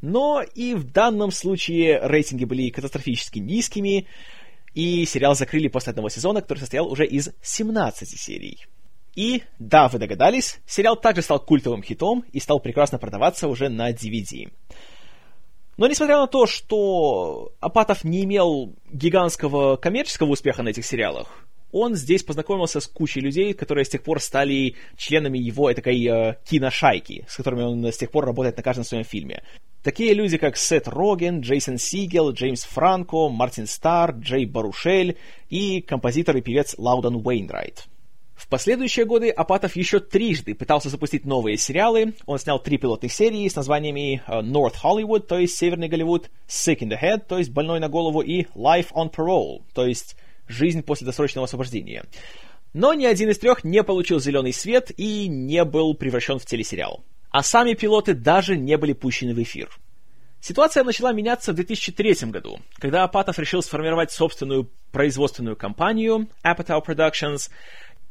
Но 0.00 0.44
и 0.54 0.74
в 0.74 0.84
данном 0.84 1.32
случае 1.32 1.98
рейтинги 2.04 2.44
были 2.44 2.70
катастрофически 2.70 3.40
низкими, 3.40 4.06
и 4.74 5.04
сериал 5.06 5.34
закрыли 5.34 5.66
после 5.66 5.90
одного 5.90 6.08
сезона, 6.08 6.40
который 6.40 6.60
состоял 6.60 6.86
уже 6.86 7.04
из 7.04 7.30
17 7.42 8.08
серий. 8.08 8.64
И, 9.16 9.42
да, 9.58 9.88
вы 9.88 9.98
догадались, 9.98 10.60
сериал 10.66 10.96
также 10.96 11.22
стал 11.22 11.40
культовым 11.40 11.82
хитом 11.82 12.24
и 12.32 12.40
стал 12.40 12.60
прекрасно 12.60 12.98
продаваться 12.98 13.48
уже 13.48 13.68
на 13.68 13.92
DVD. 13.92 14.50
Но 15.76 15.88
несмотря 15.88 16.18
на 16.18 16.26
то, 16.26 16.46
что 16.46 17.52
Апатов 17.60 18.04
не 18.04 18.24
имел 18.24 18.74
гигантского 18.92 19.76
коммерческого 19.76 20.30
успеха 20.30 20.62
на 20.62 20.68
этих 20.68 20.86
сериалах, 20.86 21.46
он 21.72 21.96
здесь 21.96 22.22
познакомился 22.22 22.78
с 22.78 22.86
кучей 22.86 23.20
людей, 23.20 23.52
которые 23.52 23.84
с 23.84 23.88
тех 23.88 24.02
пор 24.04 24.20
стали 24.20 24.76
членами 24.96 25.38
его 25.38 25.68
этой 25.68 26.06
э, 26.06 26.36
киношайки, 26.44 27.24
с 27.28 27.36
которыми 27.36 27.62
он 27.62 27.84
с 27.84 27.96
тех 27.96 28.12
пор 28.12 28.26
работает 28.26 28.56
на 28.56 28.62
каждом 28.62 28.84
своем 28.84 29.02
фильме. 29.02 29.42
Такие 29.82 30.14
люди, 30.14 30.38
как 30.38 30.56
Сет 30.56 30.86
Роген, 30.86 31.40
Джейсон 31.40 31.78
Сигел, 31.78 32.30
Джеймс 32.30 32.62
Франко, 32.62 33.28
Мартин 33.28 33.66
Старр, 33.66 34.14
Джей 34.14 34.46
Барушель 34.46 35.18
и 35.50 35.80
композитор 35.80 36.36
и 36.36 36.42
певец 36.42 36.76
Лауден 36.78 37.16
Уэйнрайт. 37.16 37.86
В 38.34 38.48
последующие 38.48 39.06
годы 39.06 39.30
Апатов 39.30 39.76
еще 39.76 40.00
трижды 40.00 40.54
пытался 40.54 40.88
запустить 40.88 41.24
новые 41.24 41.56
сериалы. 41.56 42.14
Он 42.26 42.38
снял 42.38 42.58
три 42.58 42.78
пилотных 42.78 43.12
серии 43.12 43.48
с 43.48 43.54
названиями 43.54 44.22
э, 44.26 44.40
North 44.42 44.74
Hollywood, 44.82 45.20
то 45.20 45.38
есть 45.38 45.56
Северный 45.56 45.88
Голливуд, 45.88 46.30
Sick 46.48 46.80
in 46.80 46.90
the 46.90 47.00
Head, 47.00 47.26
то 47.28 47.38
есть 47.38 47.50
Больной 47.50 47.78
на 47.78 47.88
голову, 47.88 48.20
и 48.20 48.42
Life 48.54 48.92
on 48.92 49.12
Parole, 49.12 49.62
то 49.72 49.86
есть 49.86 50.16
Жизнь 50.46 50.82
после 50.82 51.06
досрочного 51.06 51.46
освобождения. 51.46 52.04
Но 52.74 52.92
ни 52.92 53.06
один 53.06 53.30
из 53.30 53.38
трех 53.38 53.64
не 53.64 53.82
получил 53.82 54.20
зеленый 54.20 54.52
свет 54.52 54.90
и 54.96 55.26
не 55.28 55.64
был 55.64 55.94
превращен 55.94 56.38
в 56.38 56.44
телесериал. 56.44 57.04
А 57.30 57.42
сами 57.42 57.74
пилоты 57.74 58.14
даже 58.14 58.56
не 58.56 58.76
были 58.76 58.92
пущены 58.92 59.32
в 59.32 59.42
эфир. 59.42 59.70
Ситуация 60.40 60.84
начала 60.84 61.12
меняться 61.12 61.52
в 61.52 61.54
2003 61.54 62.30
году, 62.30 62.58
когда 62.78 63.04
Апатов 63.04 63.38
решил 63.38 63.62
сформировать 63.62 64.12
собственную 64.12 64.68
производственную 64.92 65.56
компанию 65.56 66.28
Apatow 66.44 66.84
Productions 66.84 67.48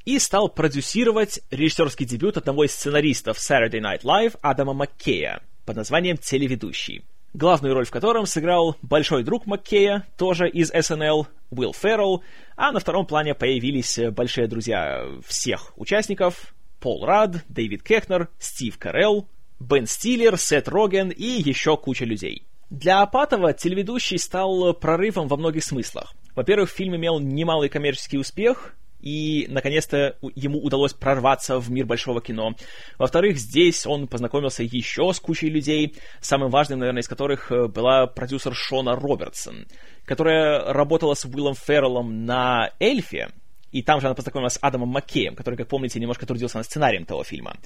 и 0.05 0.19
стал 0.19 0.49
продюсировать 0.49 1.41
режиссерский 1.49 2.05
дебют 2.05 2.37
одного 2.37 2.65
из 2.65 2.71
сценаристов 2.71 3.37
Saturday 3.37 3.81
Night 3.81 4.01
Live 4.03 4.37
Адама 4.41 4.73
Маккея 4.73 5.41
под 5.65 5.77
названием 5.77 6.17
«Телеведущий», 6.17 7.03
главную 7.33 7.73
роль 7.73 7.85
в 7.85 7.91
котором 7.91 8.25
сыграл 8.25 8.75
большой 8.81 9.23
друг 9.23 9.45
Маккея, 9.45 10.05
тоже 10.17 10.49
из 10.49 10.71
SNL, 10.71 11.27
Уилл 11.51 11.73
Феррелл, 11.73 12.23
а 12.55 12.71
на 12.71 12.79
втором 12.79 13.05
плане 13.05 13.33
появились 13.33 13.99
большие 14.11 14.47
друзья 14.47 15.07
всех 15.25 15.71
участников 15.77 16.53
Пол 16.79 17.05
Рад, 17.05 17.45
Дэвид 17.47 17.81
Кехнер, 17.81 18.27
Стив 18.39 18.77
Карелл, 18.77 19.27
Бен 19.59 19.87
Стиллер, 19.87 20.37
Сет 20.37 20.67
Роген 20.67 21.09
и 21.09 21.23
еще 21.23 21.77
куча 21.77 22.03
людей. 22.03 22.43
Для 22.69 23.01
Апатова 23.01 23.53
телеведущий 23.53 24.17
стал 24.17 24.73
прорывом 24.73 25.27
во 25.27 25.37
многих 25.37 25.63
смыслах. 25.63 26.13
Во-первых, 26.35 26.69
фильм 26.69 26.95
имел 26.95 27.19
немалый 27.19 27.69
коммерческий 27.69 28.17
успех, 28.17 28.75
и, 29.03 29.47
наконец-то, 29.49 30.15
ему 30.33 30.59
удалось 30.59 30.93
прорваться 30.93 31.59
в 31.59 31.69
мир 31.69 31.85
большого 31.85 32.21
кино. 32.21 32.55
Во-вторых, 32.97 33.37
здесь 33.37 33.85
он 33.85 34.07
познакомился 34.07 34.63
еще 34.63 35.11
с 35.11 35.19
кучей 35.19 35.49
людей, 35.49 35.95
самым 36.21 36.49
важным, 36.49 36.79
наверное, 36.79 37.01
из 37.01 37.09
которых 37.09 37.51
э, 37.51 37.67
была 37.67 38.07
продюсер 38.07 38.55
Шона 38.55 38.95
Робертсон, 38.95 39.67
которая 40.05 40.71
работала 40.71 41.15
с 41.15 41.25
Уиллом 41.25 41.53
Ферреллом 41.53 42.25
на 42.25 42.71
«Эльфе», 42.79 43.29
и 43.73 43.81
там 43.81 43.99
же 43.99 44.07
она 44.07 44.15
познакомилась 44.15 44.53
с 44.53 44.59
Адамом 44.61 44.89
Маккеем, 44.89 45.35
который, 45.35 45.55
как 45.55 45.67
помните, 45.67 45.99
немножко 45.99 46.25
трудился 46.25 46.57
над 46.57 46.67
сценарием 46.67 47.05
того 47.05 47.23
фильма. 47.23 47.57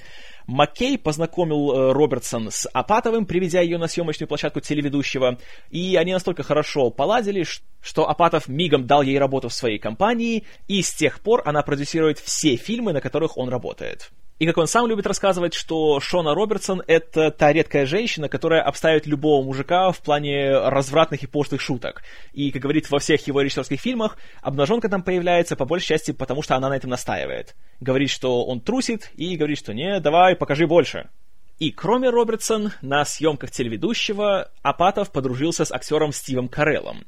Маккей 0.47 0.97
познакомил 0.97 1.71
э, 1.71 1.91
Робертсон 1.91 2.49
с 2.49 2.67
Апатовым, 2.69 3.25
приведя 3.25 3.61
ее 3.61 3.77
на 3.77 3.87
съемочную 3.87 4.27
площадку 4.27 4.61
телеведущего, 4.61 5.37
и 5.69 5.97
они 5.97 6.13
настолько 6.13 6.43
хорошо 6.43 6.89
поладили, 6.89 7.45
что 7.81 8.09
Апатов 8.09 8.47
мигом 8.47 8.87
дал 8.87 9.01
ей 9.01 9.19
работу 9.19 9.49
в 9.49 9.53
своей 9.53 9.79
компании, 9.79 10.45
и 10.67 10.81
с 10.81 10.93
тех 10.93 11.19
пор 11.19 11.41
она 11.45 11.61
продюсирует 11.61 12.19
все 12.19 12.55
фильмы, 12.55 12.93
на 12.93 13.01
которых 13.01 13.37
он 13.37 13.49
работает. 13.49 14.11
И 14.39 14.46
как 14.46 14.58
он 14.58 14.67
сам 14.67 14.86
любит 14.86 15.08
рассказывать, 15.08 15.56
что 15.56 16.00
Шона 16.00 16.36
Робертсон— 16.36 16.84
это 16.88 17.32
та 17.32 17.51
редкая 17.51 17.88
женщина, 17.88 18.29
которая 18.29 18.62
обставит 18.62 19.08
любого 19.08 19.44
мужика 19.44 19.91
в 19.91 20.00
плане 20.00 20.60
развратных 20.60 21.24
и 21.24 21.27
пошлых 21.27 21.60
шуток. 21.60 22.03
И, 22.34 22.51
как 22.51 22.62
говорит 22.62 22.89
во 22.91 23.00
всех 23.00 23.25
его 23.25 23.41
режиссерских 23.41 23.79
фильмах, 23.79 24.17
обнаженка 24.41 24.89
там 24.89 25.01
появляется 25.01 25.56
по 25.56 25.65
большей 25.65 25.88
части 25.88 26.12
потому, 26.12 26.44
что 26.44 26.56
она 26.56 26.70
на 26.70 26.75
этом 26.75 26.91
настаивает. 26.91 27.56
Говорит, 27.79 28.12
что 28.12 28.46
он 28.46 28.62
трусит, 28.62 29.12
и 29.15 29.36
говорит, 29.38 29.58
что 29.58 29.74
«не, 29.74 30.00
давай, 30.00 30.36
покажи 30.36 30.67
больше». 30.67 31.10
И 31.58 31.72
кроме 31.72 32.12
Робертсон, 32.12 32.74
на 32.84 33.03
съемках 33.03 33.50
телеведущего 33.50 34.51
Апатов 34.62 35.12
подружился 35.12 35.65
с 35.65 35.72
актером 35.72 36.12
Стивом 36.12 36.48
Кареллом 36.48 37.06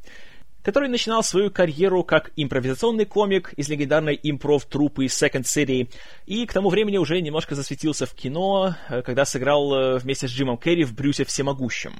который 0.63 0.89
начинал 0.89 1.23
свою 1.23 1.51
карьеру 1.51 2.03
как 2.03 2.31
импровизационный 2.35 3.05
комик 3.05 3.53
из 3.53 3.69
легендарной 3.69 4.19
импров-труппы 4.21 5.05
Second 5.05 5.43
City, 5.43 5.89
и 6.25 6.45
к 6.45 6.53
тому 6.53 6.69
времени 6.69 6.97
уже 6.97 7.21
немножко 7.21 7.55
засветился 7.55 8.05
в 8.05 8.13
кино, 8.13 8.75
э, 8.89 9.01
когда 9.01 9.25
сыграл 9.25 9.73
э, 9.73 9.97
вместе 9.97 10.27
с 10.27 10.31
Джимом 10.31 10.57
Керри 10.57 10.83
в 10.83 10.93
«Брюсе 10.93 11.25
всемогущем». 11.25 11.93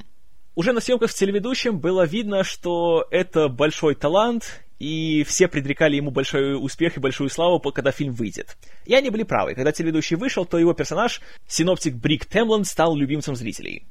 Уже 0.56 0.74
на 0.74 0.82
съемках 0.82 1.12
с 1.12 1.16
телеведущим 1.16 1.80
было 1.80 2.06
видно, 2.06 2.44
что 2.44 3.08
это 3.12 3.48
большой 3.48 3.96
талант, 3.96 4.62
и 4.78 5.24
все 5.24 5.48
предрекали 5.48 5.98
ему 5.98 6.12
большой 6.12 6.56
успех 6.62 6.98
и 6.98 7.00
большую 7.00 7.30
славу, 7.30 7.60
когда 7.60 7.92
фильм 7.92 8.14
выйдет. 8.14 8.58
И 8.86 8.94
они 8.94 9.10
были 9.10 9.24
правы. 9.24 9.54
Когда 9.54 9.72
телеведущий 9.72 10.16
вышел, 10.16 10.46
то 10.46 10.58
его 10.58 10.74
персонаж, 10.74 11.22
синоптик 11.48 11.96
Брик 11.96 12.26
Темланд, 12.26 12.66
стал 12.66 12.96
любимцем 12.96 13.36
зрителей. 13.36 13.86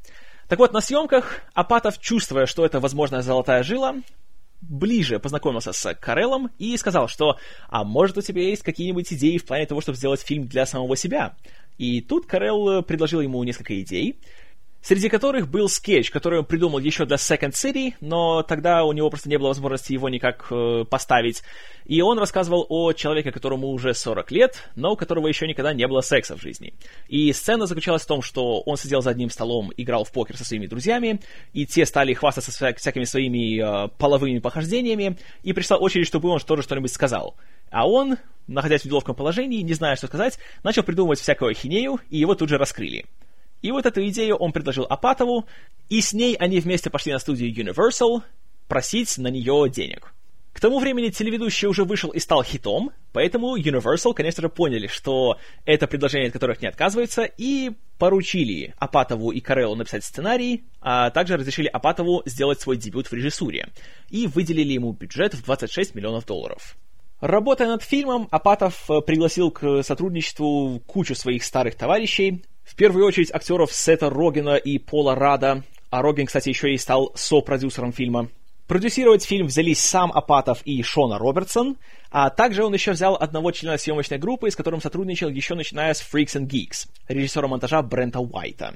Так 0.48 0.58
вот, 0.58 0.72
на 0.72 0.80
съемках 0.80 1.42
Апатов, 1.54 1.98
чувствуя, 2.00 2.46
что 2.46 2.64
это, 2.64 2.80
возможно, 2.80 3.20
золотая 3.20 3.62
жила, 3.62 3.96
ближе 4.60 5.18
познакомился 5.18 5.72
с 5.72 5.94
Карелом 5.94 6.50
и 6.58 6.76
сказал, 6.76 7.08
что 7.08 7.38
«А 7.68 7.84
может, 7.84 8.18
у 8.18 8.22
тебя 8.22 8.42
есть 8.42 8.62
какие-нибудь 8.62 9.12
идеи 9.12 9.38
в 9.38 9.44
плане 9.46 9.66
того, 9.66 9.80
чтобы 9.80 9.96
сделать 9.96 10.20
фильм 10.20 10.46
для 10.46 10.66
самого 10.66 10.96
себя?» 10.96 11.36
И 11.78 12.00
тут 12.00 12.26
Карел 12.26 12.82
предложил 12.82 13.20
ему 13.20 13.42
несколько 13.44 13.80
идей, 13.80 14.18
среди 14.80 15.08
которых 15.08 15.48
был 15.48 15.68
скетч, 15.68 16.10
который 16.10 16.40
он 16.40 16.44
придумал 16.44 16.78
еще 16.78 17.04
для 17.04 17.16
Second 17.16 17.52
City, 17.52 17.94
но 18.00 18.42
тогда 18.42 18.84
у 18.84 18.92
него 18.92 19.10
просто 19.10 19.28
не 19.28 19.36
было 19.36 19.48
возможности 19.48 19.92
его 19.92 20.08
никак 20.08 20.46
э, 20.50 20.84
поставить. 20.88 21.42
И 21.84 22.00
он 22.00 22.18
рассказывал 22.18 22.66
о 22.68 22.92
человеке, 22.92 23.32
которому 23.32 23.68
уже 23.68 23.94
40 23.94 24.30
лет, 24.30 24.68
но 24.76 24.92
у 24.92 24.96
которого 24.96 25.26
еще 25.26 25.46
никогда 25.46 25.72
не 25.72 25.86
было 25.86 26.00
секса 26.00 26.36
в 26.36 26.40
жизни. 26.40 26.74
И 27.08 27.32
сцена 27.32 27.66
заключалась 27.66 28.02
в 28.02 28.06
том, 28.06 28.22
что 28.22 28.60
он 28.60 28.76
сидел 28.76 29.00
за 29.02 29.10
одним 29.10 29.30
столом, 29.30 29.72
играл 29.76 30.04
в 30.04 30.12
покер 30.12 30.36
со 30.36 30.44
своими 30.44 30.66
друзьями, 30.66 31.20
и 31.52 31.66
те 31.66 31.84
стали 31.86 32.14
хвастаться 32.14 32.50
вся- 32.50 32.74
всякими 32.74 33.04
своими 33.04 33.84
э, 33.84 33.88
половыми 33.98 34.38
похождениями, 34.38 35.18
и 35.42 35.52
пришла 35.52 35.76
очередь, 35.76 36.06
чтобы 36.06 36.28
он 36.28 36.40
тоже 36.40 36.62
что-нибудь 36.62 36.92
сказал. 36.92 37.36
А 37.70 37.88
он, 37.88 38.16
находясь 38.46 38.82
в 38.82 38.84
неловком 38.86 39.14
положении, 39.14 39.60
не 39.62 39.74
зная, 39.74 39.96
что 39.96 40.06
сказать, 40.06 40.38
начал 40.62 40.82
придумывать 40.82 41.20
всякую 41.20 41.50
ахинею, 41.50 42.00
и 42.10 42.18
его 42.18 42.34
тут 42.34 42.48
же 42.48 42.58
раскрыли. 42.58 43.04
И 43.62 43.72
вот 43.72 43.86
эту 43.86 44.06
идею 44.08 44.36
он 44.36 44.52
предложил 44.52 44.86
Апатову, 44.88 45.46
и 45.88 46.00
с 46.00 46.12
ней 46.12 46.34
они 46.36 46.60
вместе 46.60 46.90
пошли 46.90 47.12
на 47.12 47.18
студию 47.18 47.52
Universal 47.52 48.22
просить 48.68 49.18
на 49.18 49.28
нее 49.28 49.68
денег. 49.70 50.14
К 50.58 50.60
тому 50.60 50.80
времени 50.80 51.10
телеведущий 51.10 51.68
уже 51.68 51.84
вышел 51.84 52.10
и 52.10 52.18
стал 52.18 52.42
хитом, 52.42 52.90
поэтому 53.12 53.56
Universal, 53.56 54.12
конечно 54.12 54.42
же, 54.42 54.48
поняли, 54.48 54.88
что 54.88 55.38
это 55.64 55.86
предложение, 55.86 56.28
от 56.28 56.32
которых 56.32 56.60
не 56.60 56.66
отказывается, 56.66 57.22
и 57.22 57.70
поручили 57.96 58.74
Апатову 58.78 59.30
и 59.30 59.40
Кареллу 59.40 59.76
написать 59.76 60.04
сценарий, 60.04 60.64
а 60.80 61.10
также 61.10 61.36
разрешили 61.36 61.68
Апатову 61.68 62.22
сделать 62.26 62.60
свой 62.60 62.76
дебют 62.76 63.06
в 63.06 63.12
режиссуре, 63.12 63.68
и 64.10 64.26
выделили 64.26 64.72
ему 64.72 64.92
бюджет 64.92 65.34
в 65.34 65.44
26 65.44 65.94
миллионов 65.94 66.26
долларов. 66.26 66.76
Работая 67.20 67.68
над 67.68 67.82
фильмом, 67.82 68.28
Апатов 68.30 68.90
э, 68.90 69.00
пригласил 69.00 69.50
к 69.50 69.82
сотрудничеству 69.82 70.80
кучу 70.86 71.14
своих 71.14 71.44
старых 71.44 71.76
товарищей, 71.76 72.44
в 72.68 72.74
первую 72.76 73.06
очередь 73.06 73.34
актеров 73.34 73.72
Сета 73.72 74.10
Рогена 74.10 74.56
и 74.56 74.78
Пола 74.78 75.14
Рада, 75.14 75.64
а 75.90 76.02
Роген, 76.02 76.26
кстати, 76.26 76.50
еще 76.50 76.72
и 76.72 76.76
стал 76.76 77.12
сопродюсером 77.14 77.92
фильма. 77.92 78.28
Продюсировать 78.66 79.24
фильм 79.24 79.46
взялись 79.46 79.80
сам 79.80 80.12
Апатов 80.12 80.60
и 80.66 80.82
Шона 80.82 81.18
Робертсон, 81.18 81.78
а 82.10 82.28
также 82.28 82.62
он 82.62 82.74
еще 82.74 82.92
взял 82.92 83.16
одного 83.16 83.52
члена 83.52 83.78
съемочной 83.78 84.18
группы, 84.18 84.50
с 84.50 84.56
которым 84.56 84.82
сотрудничал 84.82 85.30
еще 85.30 85.54
начиная 85.54 85.94
с 85.94 86.02
Freaks 86.02 86.36
and 86.36 86.46
Geeks, 86.46 86.86
режиссера 87.08 87.48
монтажа 87.48 87.80
Брента 87.80 88.20
Уайта. 88.20 88.74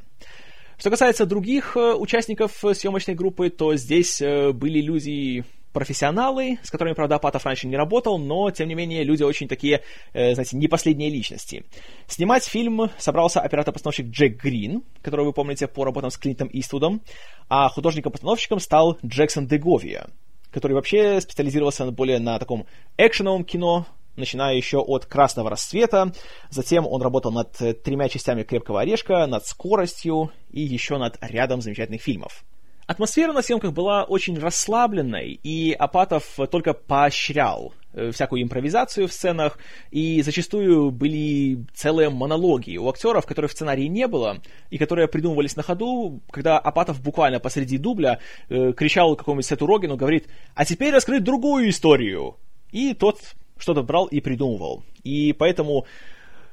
Что 0.79 0.89
касается 0.89 1.27
других 1.27 1.77
э, 1.77 1.93
участников 1.93 2.53
съемочной 2.53 3.15
группы, 3.15 3.51
то 3.51 3.77
здесь 3.77 4.23
э, 4.23 4.53
были 4.53 4.81
люди 4.81 5.45
профессионалы, 5.73 6.59
с 6.63 6.71
которыми, 6.71 6.95
правда, 6.95 7.17
Апатов 7.17 7.45
раньше 7.45 7.67
не 7.67 7.77
работал, 7.77 8.19
но, 8.19 8.51
тем 8.51 8.69
не 8.69 8.75
менее, 8.75 9.05
люди 9.05 9.23
очень 9.23 9.49
такие, 9.49 9.83
э, 10.13 10.35
знаете, 10.35 10.57
не 10.57 10.69
последние 10.69 11.11
личности. 11.11 11.65
Снимать 12.07 12.45
фильм 12.45 12.91
собрался 12.99 13.41
оператор-постановщик 13.41 14.07
Джек 14.07 14.43
Грин, 14.43 14.83
которого 15.03 15.27
вы 15.27 15.33
помните 15.33 15.67
по 15.67 15.85
работам 15.85 16.11
с 16.11 16.19
Клинтом 16.19 16.49
Иствудом, 16.53 17.03
а 17.49 17.69
художником-постановщиком 17.69 18.61
стал 18.61 18.99
Джексон 19.05 19.47
Деговия, 19.47 20.09
который 20.51 20.73
вообще 20.73 21.21
специализировался 21.21 21.91
более 21.91 22.19
на 22.19 22.39
таком 22.39 22.67
экшеновом 22.99 23.45
кино, 23.45 23.87
начиная 24.17 24.55
еще 24.55 24.79
от 24.79 25.07
«Красного 25.07 25.51
рассвета», 25.51 26.13
затем 26.51 26.87
он 26.87 27.01
работал 27.01 27.33
над 27.33 27.53
тремя 27.83 28.09
частями 28.09 28.43
«Крепкого 28.43 28.83
орешка», 28.83 29.27
над 29.27 29.47
«Скоростью» 29.47 30.31
и 30.51 30.61
еще 30.61 30.99
над 30.99 31.17
рядом 31.23 31.63
замечательных 31.63 32.03
фильмов. 32.03 32.45
Атмосфера 32.93 33.33
на 33.33 33.41
съемках 33.41 33.73
была 33.73 34.05
очень 34.05 34.39
расслабленной, 34.39 35.41
и 35.43 35.73
Апатов 35.73 36.39
только 36.51 36.75
поощрял 36.75 37.73
э, 37.95 38.11
всякую 38.11 38.43
импровизацию 38.43 39.09
в 39.09 39.13
сценах, 39.15 39.59
и 39.91 40.21
зачастую 40.21 40.91
были 40.91 41.65
целые 41.73 42.11
монологи 42.11 42.77
у 42.77 42.87
актеров, 42.91 43.25
которых 43.25 43.51
в 43.51 43.55
сценарии 43.55 43.87
не 43.87 44.07
было, 44.07 44.43
и 44.69 44.77
которые 44.77 45.09
придумывались 45.09 45.57
на 45.57 45.63
ходу, 45.63 46.21
когда 46.31 46.59
Апатов 46.59 47.01
буквально 47.01 47.41
посреди 47.41 47.79
дубля 47.79 48.19
э, 48.51 48.75
кричал 48.75 49.17
какому-нибудь 49.17 49.47
Сету 49.47 49.67
Рогину, 49.67 49.97
говорит 49.97 50.29
«А 50.55 50.67
теперь 50.67 50.93
раскрыть 50.93 51.25
другую 51.25 51.71
историю!» 51.71 52.37
И 52.73 52.93
тот 52.93 53.21
что-то 53.57 53.83
брал 53.83 54.05
и 54.05 54.21
придумывал. 54.21 54.85
И 55.03 55.33
поэтому 55.33 55.87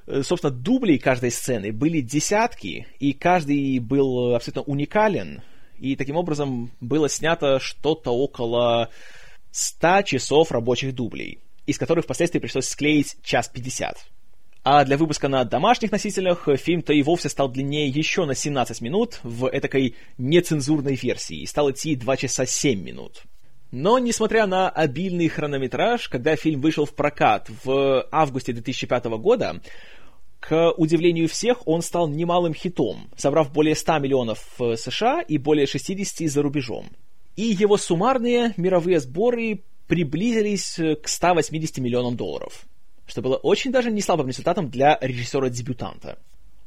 э, 0.08 0.22
собственно, 0.24 0.54
дублей 0.54 1.00
каждой 1.00 1.32
сцены 1.32 1.74
были 1.74 2.00
десятки, 2.00 2.88
и 2.98 3.12
каждый 3.12 3.80
был 3.80 4.36
абсолютно 4.36 4.62
уникален, 4.62 5.42
и 5.80 5.96
таким 5.96 6.16
образом 6.16 6.72
было 6.80 7.10
снято 7.10 7.60
что-то 7.60 8.12
около 8.12 8.90
100 9.52 10.04
часов 10.04 10.52
рабочих 10.52 10.94
дублей, 10.94 11.40
из 11.66 11.78
которых 11.78 12.06
впоследствии 12.06 12.40
пришлось 12.40 12.68
склеить 12.68 13.18
час 13.24 13.48
50. 13.48 13.98
А 14.64 14.84
для 14.84 14.98
выпуска 14.98 15.30
на 15.30 15.46
домашних 15.46 15.92
носителях 15.92 16.48
фильм-то 16.58 16.94
и 16.94 17.02
вовсе 17.02 17.30
стал 17.30 17.50
длиннее 17.50 17.88
еще 17.88 18.26
на 18.26 18.36
17 18.36 18.82
минут 18.82 19.20
в 19.24 19.48
этакой 19.48 19.96
нецензурной 20.18 20.96
версии 20.96 21.42
и 21.42 21.46
стал 21.46 21.72
идти 21.72 21.96
2 21.96 22.18
часа 22.18 22.46
7 22.46 22.82
минут. 22.82 23.24
Но, 23.72 24.00
несмотря 24.00 24.48
на 24.48 24.70
обильный 24.70 25.28
хронометраж, 25.28 26.10
когда 26.10 26.36
фильм 26.36 26.60
вышел 26.60 26.86
в 26.86 26.96
прокат 26.96 27.50
в 27.64 28.08
августе 28.12 28.52
2005 28.52 29.06
года, 29.06 29.62
к 30.40 30.72
удивлению 30.78 31.28
всех, 31.28 31.68
он 31.68 31.82
стал 31.82 32.08
немалым 32.08 32.54
хитом, 32.54 33.10
собрав 33.16 33.52
более 33.52 33.76
100 33.76 34.00
миллионов 34.00 34.46
в 34.58 34.76
США 34.76 35.22
и 35.22 35.38
более 35.38 35.68
60 35.68 36.30
за 36.30 36.42
рубежом. 36.42 36.88
И 37.36 37.44
его 37.44 37.78
суммарные 37.78 38.54
мировые 38.58 39.00
сборы 39.00 39.62
приблизились 39.88 40.80
к 41.02 41.08
180 41.08 41.78
миллионам 41.80 42.16
долларов, 42.16 42.66
что 43.08 43.22
было 43.22 43.36
очень 43.36 43.72
даже 43.72 43.92
не 43.92 44.02
слабым 44.02 44.28
результатом 44.28 44.70
для 44.70 44.98
режиссера-дебютанта. 45.02 46.18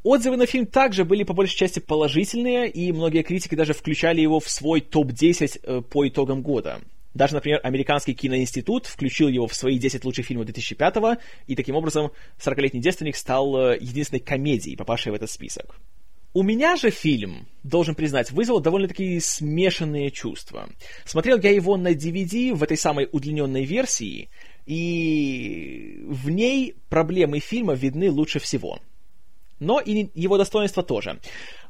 Отзывы 0.03 0.37
на 0.37 0.47
фильм 0.47 0.67
также 0.67 1.05
были 1.05 1.23
по 1.23 1.33
большей 1.33 1.57
части 1.57 1.79
положительные, 1.79 2.69
и 2.69 2.91
многие 2.91 3.23
критики 3.23 3.55
даже 3.55 3.73
включали 3.73 4.21
его 4.21 4.41
в 4.41 4.51
свой 4.51 4.81
топ-10 4.81 5.61
э, 5.63 5.81
по 5.83 6.09
итогам 6.09 6.43
года. 6.43 6.81
Даже, 7.15 7.35
например, 7.35 7.61
Американский 7.63 8.15
киноинститут 8.15 8.87
включил 8.87 9.29
его 9.29 9.47
в 9.47 9.55
свои 9.55 9.79
10 9.79 10.05
лучших 10.05 10.27
фильмов 10.27 10.47
2005-го, 10.47 11.17
и 11.47 11.55
таким 11.57 11.77
образом 11.77 12.11
«40-летний 12.39 12.81
девственник» 12.81 13.17
стал 13.17 13.57
э, 13.57 13.79
единственной 13.81 14.21
комедией, 14.21 14.77
попавшей 14.77 15.13
в 15.13 15.15
этот 15.15 15.31
список. 15.31 15.79
У 16.35 16.43
меня 16.43 16.77
же 16.77 16.91
фильм, 16.91 17.47
должен 17.63 17.95
признать, 17.95 18.31
вызвал 18.31 18.61
довольно-таки 18.61 19.21
смешанные 19.21 20.11
чувства. 20.11 20.71
Смотрел 21.05 21.39
я 21.39 21.51
его 21.51 21.77
на 21.77 21.93
DVD 21.93 22.55
в 22.55 22.63
этой 22.63 22.79
самой 22.79 23.07
удлиненной 23.13 23.65
версии, 23.65 24.31
и 24.65 26.03
в 26.07 26.31
ней 26.31 26.75
проблемы 26.89 27.41
фильма 27.41 27.75
видны 27.75 28.11
лучше 28.11 28.39
всего– 28.39 28.81
но 29.63 29.79
и 29.79 30.09
его 30.15 30.39
достоинства 30.39 30.83
тоже. 30.83 31.21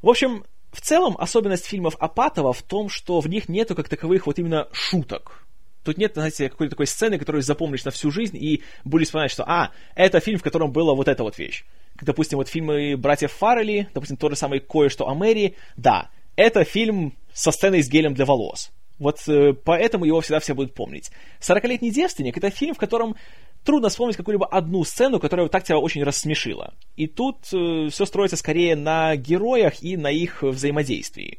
В 0.00 0.08
общем, 0.08 0.44
в 0.72 0.80
целом, 0.80 1.16
особенность 1.18 1.66
фильмов 1.66 1.96
Апатова 2.00 2.52
в 2.52 2.62
том, 2.62 2.88
что 2.88 3.20
в 3.20 3.28
них 3.28 3.48
нету 3.48 3.74
как 3.74 3.88
таковых 3.88 4.26
вот 4.26 4.38
именно 4.38 4.68
шуток. 4.72 5.46
Тут 5.84 5.98
нет, 5.98 6.12
знаете, 6.14 6.48
какой-то 6.48 6.70
такой 6.70 6.86
сцены, 6.86 7.18
которую 7.18 7.42
запомнишь 7.42 7.84
на 7.84 7.90
всю 7.90 8.10
жизнь 8.10 8.36
и 8.36 8.62
будешь 8.84 9.08
вспоминать, 9.08 9.32
что, 9.32 9.44
а, 9.44 9.72
это 9.94 10.20
фильм, 10.20 10.38
в 10.38 10.42
котором 10.42 10.72
была 10.72 10.94
вот 10.94 11.08
эта 11.08 11.22
вот 11.22 11.38
вещь. 11.38 11.64
Допустим, 12.00 12.38
вот 12.38 12.48
фильмы 12.48 12.96
братьев 12.96 13.32
Фаррелли, 13.32 13.88
допустим, 13.92 14.16
то 14.16 14.30
же 14.30 14.36
самое 14.36 14.60
«Кое-что 14.60 15.08
о 15.08 15.14
Мэри», 15.14 15.56
да, 15.76 16.08
это 16.36 16.64
фильм 16.64 17.16
со 17.34 17.50
сценой 17.50 17.82
с 17.82 17.88
гелем 17.88 18.14
для 18.14 18.24
волос. 18.24 18.71
Вот 18.98 19.18
э, 19.28 19.52
поэтому 19.52 20.04
его 20.04 20.20
всегда 20.20 20.40
все 20.40 20.54
будут 20.54 20.74
помнить. 20.74 21.10
«Сорокалетний 21.40 21.90
девственник»— 21.90 22.36
это 22.38 22.50
фильм, 22.50 22.74
в 22.74 22.78
котором 22.78 23.16
трудно 23.64 23.88
вспомнить 23.88 24.16
какую-либо 24.16 24.46
одну 24.46 24.84
сцену, 24.84 25.20
которая 25.20 25.48
так 25.48 25.64
тебя 25.64 25.78
очень 25.78 26.02
рассмешила. 26.02 26.74
И 26.96 27.06
тут 27.06 27.38
э, 27.52 27.88
все 27.90 28.06
строится 28.06 28.36
скорее 28.36 28.76
на 28.76 29.16
героях 29.16 29.82
и 29.82 29.96
на 29.96 30.10
их 30.10 30.42
взаимодействии. 30.42 31.38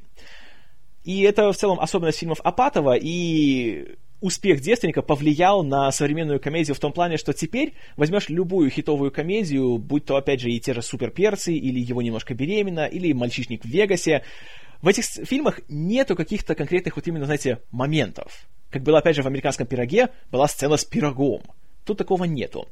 И 1.03 1.21
это 1.21 1.51
в 1.51 1.57
целом 1.57 1.79
особенность 1.79 2.19
фильмов 2.19 2.39
Апатова, 2.43 2.95
и 2.95 3.97
успех 4.23 4.61
девственника 4.61 5.01
повлиял 5.01 5.63
на 5.63 5.91
современную 5.91 6.39
комедию 6.39 6.75
в 6.75 6.79
том 6.79 6.93
плане, 6.93 7.17
что 7.17 7.33
теперь 7.33 7.73
возьмешь 7.97 8.29
любую 8.29 8.69
хитовую 8.69 9.11
комедию, 9.11 9.77
будь 9.77 10.05
то, 10.05 10.15
опять 10.15 10.39
же, 10.39 10.49
и 10.49 10.61
те 10.61 10.73
же 10.73 10.81
суперперцы, 10.81 11.53
или 11.53 11.79
его 11.79 12.01
немножко 12.01 12.33
беременна, 12.33 12.85
или 12.85 13.11
мальчишник 13.11 13.65
в 13.65 13.67
Вегасе, 13.67 14.23
в 14.83 14.87
этих 14.89 15.05
фильмах 15.05 15.61
нету 15.69 16.13
каких-то 16.13 16.55
конкретных 16.55 16.97
вот 16.97 17.07
именно, 17.07 17.23
знаете, 17.23 17.61
моментов. 17.71 18.47
Как 18.69 18.83
было, 18.83 18.99
опять 18.99 19.15
же, 19.15 19.23
в 19.23 19.27
«Американском 19.27 19.65
пироге» 19.65 20.09
была 20.29 20.45
сцена 20.45 20.75
с 20.75 20.83
пирогом. 20.83 21.41
Тут 21.85 21.97
такого 21.97 22.25
нету. 22.25 22.67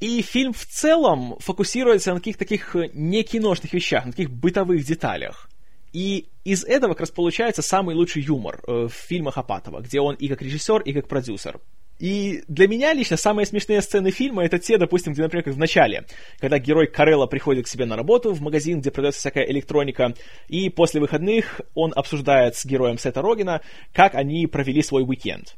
И 0.00 0.20
фильм 0.20 0.52
в 0.52 0.66
целом 0.66 1.36
фокусируется 1.38 2.12
на 2.12 2.18
каких-то 2.18 2.40
таких 2.40 2.74
э, 2.74 2.90
не 2.92 3.22
киношных 3.22 3.72
вещах, 3.72 4.04
на 4.04 4.10
таких 4.10 4.30
бытовых 4.30 4.84
деталях. 4.84 5.48
И 5.92 6.26
из 6.42 6.64
этого 6.64 6.94
как 6.94 7.02
раз 7.02 7.10
получается 7.12 7.62
самый 7.62 7.94
лучший 7.94 8.22
юмор 8.22 8.60
э, 8.66 8.88
в 8.88 8.92
фильмах 8.92 9.38
Апатова, 9.38 9.80
где 9.80 10.00
он 10.00 10.16
и 10.16 10.26
как 10.26 10.42
режиссер, 10.42 10.82
и 10.82 10.92
как 10.92 11.06
продюсер. 11.06 11.60
И 11.98 12.42
для 12.48 12.66
меня 12.68 12.92
лично 12.92 13.16
самые 13.16 13.46
смешные 13.46 13.80
сцены 13.80 14.10
фильма 14.10 14.44
это 14.44 14.58
те, 14.58 14.78
допустим, 14.78 15.12
где, 15.12 15.22
например, 15.22 15.44
как 15.44 15.54
в 15.54 15.58
начале, 15.58 16.04
когда 16.38 16.58
герой 16.58 16.86
Карелла 16.86 17.26
приходит 17.26 17.66
к 17.66 17.68
себе 17.68 17.84
на 17.84 17.96
работу 17.96 18.32
в 18.32 18.40
магазин, 18.40 18.80
где 18.80 18.90
продается 18.90 19.20
всякая 19.20 19.44
электроника, 19.44 20.14
и 20.48 20.68
после 20.70 21.00
выходных 21.00 21.60
он 21.74 21.92
обсуждает 21.94 22.56
с 22.56 22.64
героем 22.64 22.98
Сета 22.98 23.22
Рогина, 23.22 23.60
как 23.92 24.14
они 24.14 24.46
провели 24.46 24.82
свой 24.82 25.04
уикенд. 25.04 25.56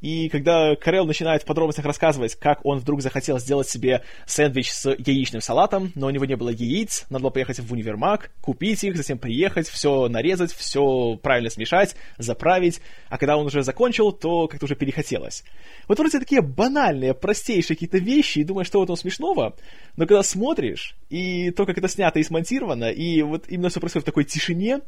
И 0.00 0.28
когда 0.28 0.76
Карел 0.76 1.06
начинает 1.06 1.42
в 1.42 1.46
подробностях 1.46 1.84
рассказывать, 1.86 2.34
как 2.34 2.64
он 2.64 2.78
вдруг 2.78 3.00
захотел 3.00 3.38
сделать 3.38 3.68
себе 3.68 4.02
сэндвич 4.26 4.70
с 4.70 4.94
яичным 4.98 5.40
салатом, 5.40 5.92
но 5.94 6.08
у 6.08 6.10
него 6.10 6.26
не 6.26 6.36
было 6.36 6.50
яиц, 6.50 7.06
надо 7.08 7.22
было 7.22 7.30
поехать 7.30 7.60
в 7.60 7.72
универмаг, 7.72 8.30
купить 8.42 8.84
их, 8.84 8.96
затем 8.96 9.18
приехать, 9.18 9.68
все 9.68 10.08
нарезать, 10.08 10.52
все 10.52 11.18
правильно 11.22 11.48
смешать, 11.48 11.96
заправить, 12.18 12.80
а 13.08 13.16
когда 13.16 13.36
он 13.38 13.46
уже 13.46 13.62
закончил, 13.62 14.12
то 14.12 14.48
как-то 14.48 14.66
уже 14.66 14.76
перехотелось. 14.76 15.44
Вот 15.88 15.98
вроде 15.98 16.18
такие 16.18 16.42
банальные, 16.42 17.14
простейшие 17.14 17.76
какие-то 17.76 17.98
вещи, 17.98 18.40
и 18.40 18.44
думаешь, 18.44 18.66
что 18.66 18.80
в 18.80 18.84
этом 18.84 18.96
смешного, 18.96 19.56
но 19.96 20.06
когда 20.06 20.22
смотришь, 20.22 20.94
и 21.08 21.50
то, 21.52 21.64
как 21.64 21.78
это 21.78 21.88
снято 21.88 22.18
и 22.18 22.22
смонтировано, 22.22 22.90
и 22.90 23.22
вот 23.22 23.46
именно 23.48 23.70
все 23.70 23.80
происходит 23.80 24.04
в 24.04 24.10
такой 24.10 24.24
тишине, 24.24 24.80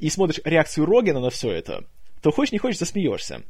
и 0.00 0.10
смотришь 0.10 0.40
реакцию 0.44 0.86
Рогина 0.86 1.20
на 1.20 1.30
все 1.30 1.52
это, 1.52 1.84
то 2.20 2.32
хочешь 2.32 2.52
не 2.52 2.58
хочешь, 2.58 2.78
засмеешься. 2.78 3.42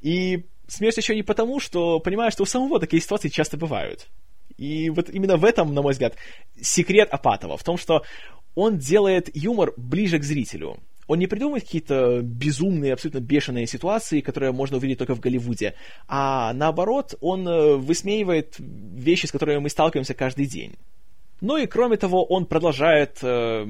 И 0.00 0.46
смеешься 0.70 1.00
еще 1.00 1.14
не 1.14 1.22
потому, 1.22 1.60
что 1.60 2.00
понимаешь, 2.00 2.32
что 2.32 2.44
у 2.44 2.46
самого 2.46 2.80
такие 2.80 3.02
ситуации 3.02 3.28
часто 3.28 3.56
бывают. 3.56 4.08
И 4.56 4.90
вот 4.90 5.10
именно 5.10 5.36
в 5.36 5.44
этом, 5.44 5.74
на 5.74 5.82
мой 5.82 5.92
взгляд, 5.92 6.16
секрет 6.60 7.08
Апатова, 7.10 7.56
в 7.56 7.64
том, 7.64 7.76
что 7.76 8.04
он 8.54 8.78
делает 8.78 9.34
юмор 9.34 9.72
ближе 9.76 10.18
к 10.18 10.24
зрителю. 10.24 10.78
Он 11.06 11.18
не 11.18 11.26
придумывает 11.26 11.64
какие-то 11.64 12.20
безумные, 12.22 12.92
абсолютно 12.92 13.20
бешеные 13.20 13.66
ситуации, 13.66 14.20
которые 14.20 14.52
можно 14.52 14.76
увидеть 14.76 14.98
только 14.98 15.14
в 15.16 15.20
Голливуде, 15.20 15.74
а 16.06 16.52
наоборот, 16.52 17.14
он 17.20 17.48
э, 17.48 17.76
высмеивает 17.76 18.54
вещи, 18.58 19.26
с 19.26 19.32
которыми 19.32 19.58
мы 19.58 19.70
сталкиваемся 19.70 20.14
каждый 20.14 20.46
день. 20.46 20.74
Ну 21.40 21.56
и 21.56 21.66
кроме 21.66 21.96
того, 21.96 22.24
он 22.24 22.46
продолжает 22.46 23.18
э, 23.22 23.66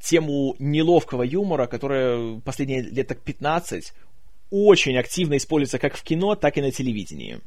тему 0.00 0.56
неловкого 0.58 1.22
юмора, 1.22 1.66
которая 1.66 2.40
последние 2.40 2.82
лет 2.82 3.08
так 3.08 3.20
15 3.20 3.94
очень 4.54 4.96
активно 4.96 5.36
используется 5.36 5.80
как 5.80 5.96
в 5.96 6.02
кино, 6.04 6.36
так 6.36 6.56
и 6.56 6.62
на 6.62 6.70
телевидении. 6.70 7.40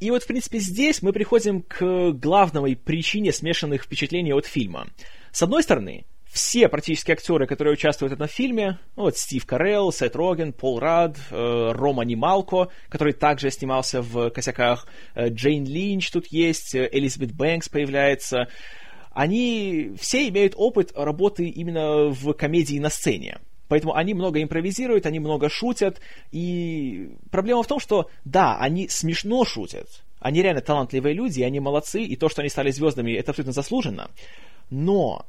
И 0.00 0.10
вот, 0.10 0.22
в 0.22 0.26
принципе, 0.26 0.58
здесь 0.58 1.02
мы 1.02 1.12
приходим 1.12 1.60
к 1.60 2.12
главной 2.12 2.76
причине 2.76 3.30
смешанных 3.30 3.82
впечатлений 3.82 4.32
от 4.32 4.46
фильма. 4.46 4.88
С 5.32 5.42
одной 5.42 5.62
стороны, 5.62 6.06
все 6.24 6.68
практически 6.68 7.12
актеры, 7.12 7.46
которые 7.46 7.74
участвуют 7.74 8.12
в 8.12 8.14
этом 8.14 8.26
фильме, 8.26 8.78
ну, 8.96 9.02
вот 9.02 9.18
Стив 9.18 9.44
Карелл, 9.44 9.92
Сет 9.92 10.16
Роген, 10.16 10.54
Пол 10.54 10.78
Рад, 10.78 11.18
э, 11.30 11.72
Рома 11.72 12.04
Немалко, 12.04 12.68
который 12.88 13.12
также 13.12 13.50
снимался 13.50 14.00
в 14.00 14.30
«Косяках», 14.30 14.86
э, 15.14 15.28
Джейн 15.28 15.66
Линч 15.66 16.10
тут 16.10 16.26
есть, 16.28 16.74
э, 16.74 16.88
Элизабет 16.90 17.32
Бэнкс 17.32 17.68
появляется, 17.68 18.48
они 19.12 19.92
все 19.98 20.26
имеют 20.28 20.54
опыт 20.56 20.92
работы 20.94 21.48
именно 21.48 22.08
в 22.08 22.32
комедии 22.32 22.78
на 22.78 22.88
сцене. 22.88 23.40
Поэтому 23.68 23.94
они 23.94 24.14
много 24.14 24.42
импровизируют, 24.42 25.06
они 25.06 25.20
много 25.20 25.48
шутят. 25.48 26.00
И 26.32 27.10
проблема 27.30 27.62
в 27.62 27.66
том, 27.66 27.80
что 27.80 28.08
да, 28.24 28.58
они 28.58 28.88
смешно 28.88 29.44
шутят. 29.44 30.04
Они 30.20 30.42
реально 30.42 30.60
талантливые 30.60 31.14
люди, 31.14 31.42
они 31.42 31.60
молодцы, 31.60 32.02
и 32.02 32.16
то, 32.16 32.28
что 32.28 32.42
они 32.42 32.48
стали 32.48 32.70
звездами, 32.70 33.12
это 33.12 33.30
абсолютно 33.30 33.52
заслуженно. 33.52 34.10
Но 34.70 35.26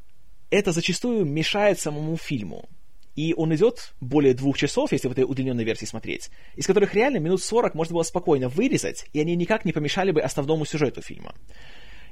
это 0.49 0.71
зачастую 0.71 1.25
мешает 1.25 1.79
самому 1.79 2.17
фильму. 2.17 2.67
И 3.15 3.33
он 3.33 3.53
идет 3.55 3.93
более 3.99 4.35
двух 4.35 4.57
часов, 4.57 4.91
если 4.91 5.07
в 5.07 5.11
этой 5.11 5.23
удлиненной 5.23 5.63
версии 5.63 5.85
смотреть, 5.85 6.29
из 6.55 6.67
которых 6.67 6.93
реально 6.93 7.17
минут 7.17 7.41
40 7.41 7.73
можно 7.73 7.93
было 7.93 8.03
спокойно 8.03 8.47
вырезать, 8.47 9.07
и 9.11 9.19
они 9.19 9.35
никак 9.35 9.65
не 9.65 9.73
помешали 9.73 10.11
бы 10.11 10.21
основному 10.21 10.65
сюжету 10.65 11.01
фильма. 11.01 11.33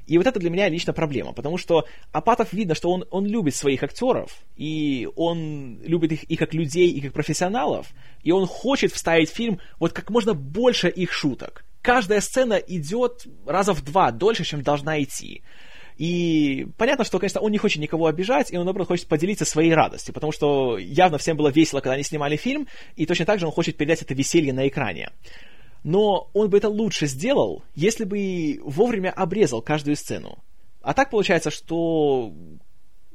И 0.06 0.18
вот 0.18 0.26
это 0.26 0.38
для 0.38 0.50
меня 0.50 0.68
лично 0.68 0.92
проблема, 0.92 1.32
потому 1.32 1.58
что 1.58 1.84
Апатов 2.12 2.52
видно, 2.52 2.74
что 2.74 2.90
он, 2.90 3.04
он 3.10 3.26
любит 3.26 3.54
своих 3.56 3.82
актеров, 3.82 4.30
и 4.56 5.08
он 5.16 5.80
любит 5.82 6.12
их 6.12 6.24
и 6.24 6.36
как 6.36 6.54
людей, 6.54 6.90
и 6.90 7.00
как 7.00 7.12
профессионалов, 7.12 7.88
и 8.22 8.30
он 8.30 8.46
хочет 8.46 8.92
вставить 8.92 9.30
в 9.30 9.34
фильм 9.34 9.60
вот 9.80 9.92
как 9.92 10.10
можно 10.10 10.34
больше 10.34 10.88
их 10.88 11.12
шуток. 11.12 11.64
Каждая 11.82 12.20
сцена 12.20 12.54
идет 12.54 13.26
раза 13.46 13.72
в 13.72 13.82
два 13.82 14.10
дольше, 14.10 14.44
чем 14.44 14.62
должна 14.62 15.02
идти. 15.02 15.42
И 15.98 16.66
понятно, 16.76 17.04
что, 17.04 17.18
конечно, 17.18 17.40
он 17.40 17.50
не 17.50 17.58
хочет 17.58 17.80
никого 17.80 18.06
обижать, 18.06 18.52
и 18.52 18.58
он, 18.58 18.64
наоборот, 18.64 18.88
хочет 18.88 19.08
поделиться 19.08 19.44
своей 19.44 19.72
радостью, 19.72 20.12
потому 20.12 20.30
что 20.30 20.76
явно 20.78 21.16
всем 21.16 21.36
было 21.36 21.48
весело, 21.48 21.80
когда 21.80 21.94
они 21.94 22.02
снимали 22.02 22.36
фильм, 22.36 22.68
и 22.96 23.06
точно 23.06 23.24
так 23.24 23.40
же 23.40 23.46
он 23.46 23.52
хочет 23.52 23.76
передать 23.76 24.02
это 24.02 24.14
веселье 24.14 24.52
на 24.52 24.68
экране 24.68 25.10
но 25.86 26.30
он 26.32 26.50
бы 26.50 26.58
это 26.58 26.68
лучше 26.68 27.06
сделал, 27.06 27.62
если 27.76 28.02
бы 28.02 28.60
вовремя 28.64 29.12
обрезал 29.12 29.62
каждую 29.62 29.94
сцену. 29.94 30.42
А 30.82 30.94
так 30.94 31.10
получается, 31.10 31.52
что 31.52 32.34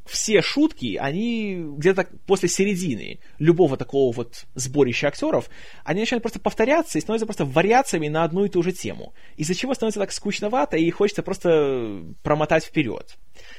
все 0.06 0.42
шутки, 0.42 0.96
они 0.96 1.66
где-то 1.78 2.08
после 2.26 2.48
середины 2.48 3.20
любого 3.40 3.76
такого 3.76 4.14
вот 4.16 4.46
сборища 4.56 5.10
актеров, 5.10 5.50
они 5.84 6.00
начинают 6.00 6.24
просто 6.24 6.40
повторяться 6.40 6.98
и 6.98 7.02
становятся 7.02 7.26
просто 7.26 7.44
вариациями 7.44 8.08
на 8.08 8.24
одну 8.24 8.46
и 8.46 8.50
ту 8.50 8.64
же 8.64 8.72
тему. 8.72 9.14
Из-за 9.36 9.54
чего 9.54 9.74
становится 9.74 10.00
так 10.00 10.14
скучновато 10.14 10.78
и 10.78 10.90
хочется 10.92 11.24
просто 11.24 12.06
промотать 12.24 12.64
вперед. 12.64 13.18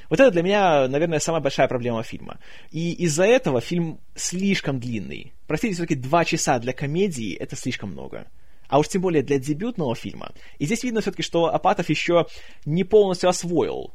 Вот 0.09 0.21
это 0.21 0.31
для 0.31 0.43
меня, 0.43 0.89
наверное, 0.89 1.19
самая 1.19 1.43
большая 1.43 1.69
проблема 1.69 2.03
фильма. 2.03 2.41
И 2.71 2.95
из-за 2.95 3.25
этого 3.25 3.61
фильм 3.61 4.01
слишком 4.15 4.81
длинный. 4.81 5.35
Простите, 5.47 5.75
все-таки 5.75 5.97
два 5.97 6.25
часа 6.25 6.59
для 6.59 6.73
комедии— 6.73 7.35
это 7.39 7.57
слишком 7.57 7.91
много 7.91 8.27
а 8.73 8.79
уж 8.79 8.89
тем 8.89 9.03
более 9.03 9.23
для 9.23 9.39
дебютного 9.39 9.95
фильма. 9.95 10.33
И 10.59 10.65
здесь 10.65 10.83
видно 10.83 11.03
все-таки, 11.03 11.23
что 11.23 11.55
Апатов 11.55 11.91
еще 11.91 12.27
не 12.65 12.85
полностью 12.85 13.29
освоил 13.29 13.93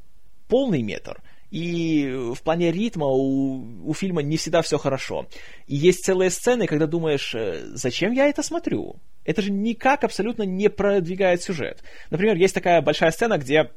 полный 0.48 0.84
метр, 0.84 1.20
и 1.50 2.14
в 2.36 2.40
плане 2.44 2.72
ритма 2.72 3.08
у, 3.08 3.90
у 3.90 3.94
фильма 3.96 4.22
не 4.22 4.38
всегда 4.38 4.62
все 4.62 4.78
хорошо. 4.78 5.26
И 5.66 5.76
есть 5.76 6.06
целые 6.06 6.30
сцены, 6.30 6.68
когда 6.68 6.86
думаешь, 6.86 7.34
э, 7.34 7.66
зачем 7.74 8.12
я 8.12 8.28
это 8.28 8.44
смотрю? 8.44 8.98
Это 9.26 9.42
же 9.42 9.52
никак 9.52 10.04
абсолютно 10.04 10.44
не 10.44 10.70
продвигает 10.70 11.42
сюжет. 11.42 11.82
Например, 12.12 12.36
есть 12.36 12.54
такая 12.54 12.80
большая 12.84 13.10
сцена, 13.10 13.40
где 13.40 13.72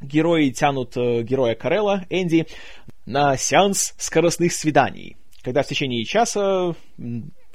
герои 0.00 0.50
тянут 0.50 0.96
э, 0.96 1.22
героя 1.22 1.56
Карелла, 1.56 2.04
Энди, 2.10 2.46
на 3.06 3.36
сеанс 3.36 3.94
скоростных 3.98 4.52
свиданий. 4.52 5.16
Когда 5.42 5.64
в 5.64 5.66
течение 5.66 6.04
часа 6.04 6.76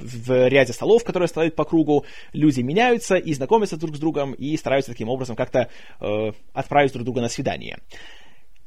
в 0.04 0.48
ряде 0.48 0.74
столов, 0.74 1.04
которые 1.04 1.28
стоят 1.28 1.56
по 1.56 1.64
кругу, 1.64 2.06
люди 2.34 2.62
меняются 2.62 3.16
и 3.16 3.34
знакомятся 3.34 3.78
друг 3.78 3.96
с 3.96 4.00
другом 4.00 4.34
и 4.34 4.56
стараются 4.58 4.92
таким 4.92 5.10
образом 5.10 5.36
как-то 5.36 5.70
э, 6.00 6.32
отправить 6.54 6.94
друг 6.94 7.06
друга 7.06 7.22
на 7.22 7.30
свидание. 7.30 7.80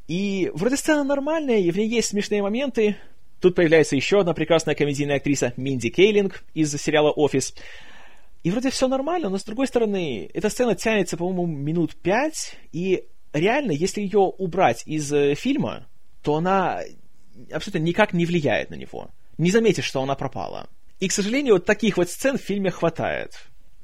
И 0.09 0.51
вроде 0.55 0.77
сцена 0.77 1.05
нормальная, 1.05 1.59
и 1.59 1.70
в 1.70 1.77
ней 1.77 1.88
есть 1.88 2.09
смешные 2.09 2.42
моменты. 2.42 2.96
Тут 3.40 3.55
появляется 3.55 3.96
еще 3.96 4.20
одна 4.20 4.33
прекрасная 4.35 4.75
комедийная 4.75 5.16
актриса 5.16 5.53
Минди 5.57 5.90
Кейлинг 5.90 6.44
из 6.55 6.72
сериала 6.81 7.11
«Офис». 7.11 7.55
И 8.42 8.51
вроде 8.51 8.70
все 8.70 8.87
нормально, 8.87 9.29
но 9.29 9.38
с 9.38 9.44
другой 9.44 9.66
стороны, 9.66 10.31
эта 10.33 10.49
сцена 10.51 10.77
тянется, 10.77 11.16
по-моему, 11.16 11.46
минут 11.46 11.96
пять, 11.96 12.57
и 12.72 13.05
реально, 13.33 13.72
если 13.72 14.01
ее 14.01 14.20
убрать 14.20 14.85
из 14.87 15.12
э, 15.12 15.35
фильма, 15.35 15.88
то 16.22 16.37
она 16.37 16.81
абсолютно 17.53 17.85
никак 17.85 18.12
не 18.12 18.25
влияет 18.25 18.70
на 18.70 18.77
него. 18.77 19.11
Не 19.38 19.51
заметишь, 19.51 19.85
что 19.85 20.01
она 20.01 20.14
пропала. 20.14 20.68
И, 21.00 21.09
к 21.09 21.12
сожалению, 21.12 21.54
вот 21.54 21.64
таких 21.64 21.96
вот 21.96 22.09
сцен 22.09 22.38
в 22.38 22.42
фильме 22.42 22.70
хватает. 22.70 23.32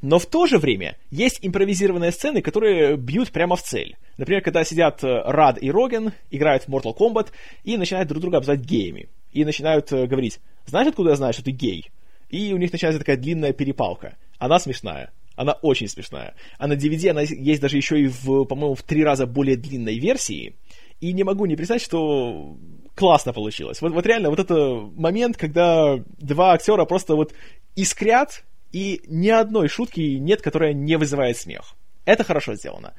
Но 0.00 0.18
в 0.18 0.26
то 0.26 0.46
же 0.46 0.58
время 0.58 0.96
есть 1.10 1.38
импровизированные 1.42 2.10
сцены, 2.10 2.42
которые 2.42 2.96
бьют 2.96 3.30
прямо 3.30 3.54
в 3.54 3.62
цель. 3.62 3.96
Например, 4.16 4.42
когда 4.42 4.64
сидят 4.64 5.04
э, 5.04 5.22
Рад 5.24 5.62
и 5.62 5.70
Роген, 5.70 6.12
играют 6.30 6.64
в 6.64 6.68
Mortal 6.68 6.96
Kombat 6.96 7.28
и 7.62 7.76
начинают 7.76 8.08
друг 8.08 8.20
друга 8.20 8.38
обзывать 8.38 8.60
геями. 8.60 9.08
И 9.30 9.44
начинают 9.44 9.92
э, 9.92 10.06
говорить, 10.06 10.40
знаешь, 10.66 10.88
откуда 10.88 11.10
я 11.10 11.16
знаю, 11.16 11.32
что 11.32 11.44
ты 11.44 11.52
гей? 11.52 11.90
И 12.30 12.52
у 12.52 12.56
них 12.56 12.72
начинается 12.72 12.98
такая 12.98 13.16
длинная 13.16 13.52
перепалка. 13.52 14.16
Она 14.38 14.58
смешная. 14.58 15.12
Она 15.36 15.52
очень 15.62 15.88
смешная. 15.88 16.34
А 16.58 16.66
на 16.66 16.72
DVD 16.72 17.10
она 17.10 17.22
есть 17.22 17.60
даже 17.60 17.76
еще 17.76 18.00
и 18.00 18.08
в, 18.08 18.44
по-моему, 18.44 18.74
в 18.74 18.82
три 18.82 19.04
раза 19.04 19.26
более 19.26 19.56
длинной 19.56 19.98
версии. 19.98 20.56
И 21.00 21.12
не 21.12 21.22
могу 21.22 21.46
не 21.46 21.56
представить, 21.56 21.82
что 21.82 22.56
классно 22.94 23.32
получилось. 23.32 23.80
Вот, 23.80 23.92
вот 23.92 24.06
реально, 24.06 24.30
вот 24.30 24.38
это 24.38 24.54
момент, 24.96 25.36
когда 25.36 25.98
два 26.18 26.52
актера 26.52 26.84
просто 26.84 27.14
вот 27.14 27.32
искрят 27.74 28.44
и 28.72 29.02
ни 29.06 29.28
одной 29.28 29.68
шутки 29.68 30.00
нет, 30.00 30.42
которая 30.42 30.72
не 30.72 30.96
вызывает 30.96 31.36
смех. 31.36 31.74
Это 32.04 32.24
хорошо 32.24 32.54
сделано. 32.54 32.94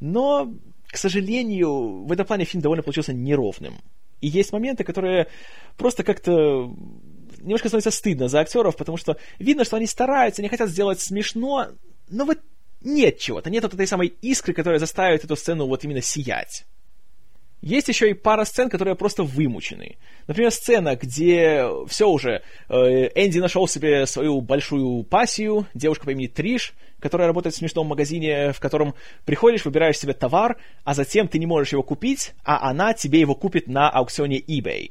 Но, 0.00 0.52
к 0.86 0.96
сожалению, 0.96 2.04
в 2.04 2.12
этом 2.12 2.26
плане 2.26 2.44
фильм 2.44 2.62
довольно 2.62 2.82
получился 2.82 3.12
неровным. 3.12 3.80
И 4.20 4.28
есть 4.28 4.52
моменты, 4.52 4.84
которые 4.84 5.28
просто 5.76 6.02
как-то 6.02 6.72
немножко 7.40 7.68
становится 7.68 7.90
стыдно 7.90 8.28
за 8.28 8.40
актеров, 8.40 8.76
потому 8.76 8.96
что 8.96 9.18
видно, 9.38 9.64
что 9.64 9.76
они 9.76 9.86
стараются, 9.86 10.40
они 10.40 10.48
хотят 10.48 10.70
сделать 10.70 11.00
смешно, 11.00 11.68
но 12.08 12.24
вот 12.24 12.38
нет 12.80 13.18
чего-то, 13.18 13.50
нет 13.50 13.64
вот 13.64 13.74
этой 13.74 13.86
самой 13.86 14.14
искры, 14.22 14.54
которая 14.54 14.78
заставит 14.78 15.24
эту 15.24 15.36
сцену 15.36 15.66
вот 15.66 15.84
именно 15.84 16.00
сиять. 16.00 16.64
Есть 17.64 17.88
еще 17.88 18.10
и 18.10 18.12
пара 18.12 18.44
сцен, 18.44 18.68
которые 18.68 18.94
просто 18.94 19.22
вымучены. 19.22 19.96
Например, 20.26 20.50
сцена, 20.50 20.96
где 20.96 21.64
все 21.88 22.06
уже, 22.10 22.42
э, 22.68 22.74
Энди 23.14 23.38
нашел 23.38 23.66
себе 23.66 24.04
свою 24.04 24.42
большую 24.42 25.02
пассию, 25.04 25.66
девушка 25.72 26.04
по 26.04 26.10
имени 26.10 26.26
Триш, 26.26 26.74
которая 27.00 27.26
работает 27.26 27.54
в 27.54 27.58
смешном 27.58 27.86
магазине, 27.86 28.52
в 28.52 28.60
котором 28.60 28.94
приходишь, 29.24 29.64
выбираешь 29.64 29.98
себе 29.98 30.12
товар, 30.12 30.58
а 30.84 30.92
затем 30.92 31.26
ты 31.26 31.38
не 31.38 31.46
можешь 31.46 31.72
его 31.72 31.82
купить, 31.82 32.34
а 32.44 32.68
она 32.68 32.92
тебе 32.92 33.20
его 33.20 33.34
купит 33.34 33.66
на 33.66 33.88
аукционе 33.88 34.40
eBay. 34.40 34.90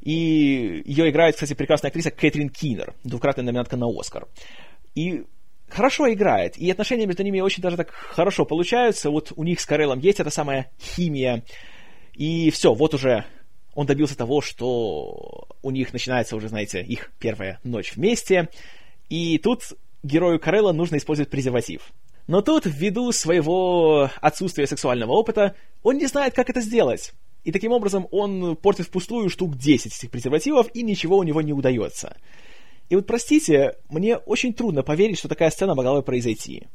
И 0.00 0.82
ее 0.84 1.08
играет, 1.08 1.36
кстати, 1.36 1.54
прекрасная 1.54 1.90
актриса 1.90 2.10
Кэтрин 2.10 2.48
Киннер, 2.48 2.94
двукратная 3.04 3.44
номинантка 3.44 3.76
на 3.76 3.86
Оскар. 3.86 4.26
И 4.96 5.22
хорошо 5.68 6.12
играет, 6.12 6.58
и 6.58 6.68
отношения 6.68 7.06
между 7.06 7.22
ними 7.22 7.40
очень 7.40 7.62
даже 7.62 7.76
так 7.76 7.90
хорошо 7.90 8.44
получаются. 8.44 9.08
Вот 9.08 9.32
у 9.36 9.44
них 9.44 9.60
с 9.60 9.66
Карелом 9.66 10.00
есть 10.00 10.18
эта 10.18 10.30
самая 10.30 10.72
химия, 10.80 11.44
и 12.16 12.50
все, 12.50 12.72
вот 12.72 12.94
уже 12.94 13.24
он 13.74 13.86
добился 13.86 14.16
того, 14.16 14.40
что 14.40 15.48
у 15.62 15.70
них 15.70 15.92
начинается 15.92 16.34
уже, 16.34 16.48
знаете, 16.48 16.82
их 16.82 17.12
первая 17.18 17.60
ночь 17.62 17.94
вместе. 17.94 18.48
И 19.10 19.36
тут 19.38 19.74
герою 20.02 20.40
Карелла 20.40 20.72
нужно 20.72 20.96
использовать 20.96 21.30
презерватив. 21.30 21.92
Но 22.26 22.40
тут, 22.40 22.64
ввиду 22.64 23.12
своего 23.12 24.10
отсутствия 24.20 24.66
сексуального 24.66 25.12
опыта, 25.12 25.54
он 25.82 25.98
не 25.98 26.06
знает, 26.06 26.34
как 26.34 26.48
это 26.48 26.62
сделать. 26.62 27.12
И 27.44 27.52
таким 27.52 27.70
образом 27.70 28.08
он 28.10 28.56
портит 28.56 28.86
впустую 28.86 29.28
штук 29.28 29.56
10 29.56 29.94
этих 29.94 30.10
презервативов, 30.10 30.68
и 30.74 30.82
ничего 30.82 31.18
у 31.18 31.22
него 31.22 31.42
не 31.42 31.52
удается. 31.52 32.16
И 32.88 32.96
вот, 32.96 33.06
простите, 33.06 33.76
мне 33.88 34.16
очень 34.16 34.54
трудно 34.54 34.82
поверить, 34.82 35.18
что 35.18 35.28
такая 35.28 35.50
сцена 35.50 35.74
могла 35.74 35.94
бы 35.94 36.02
произойти. 36.02 36.66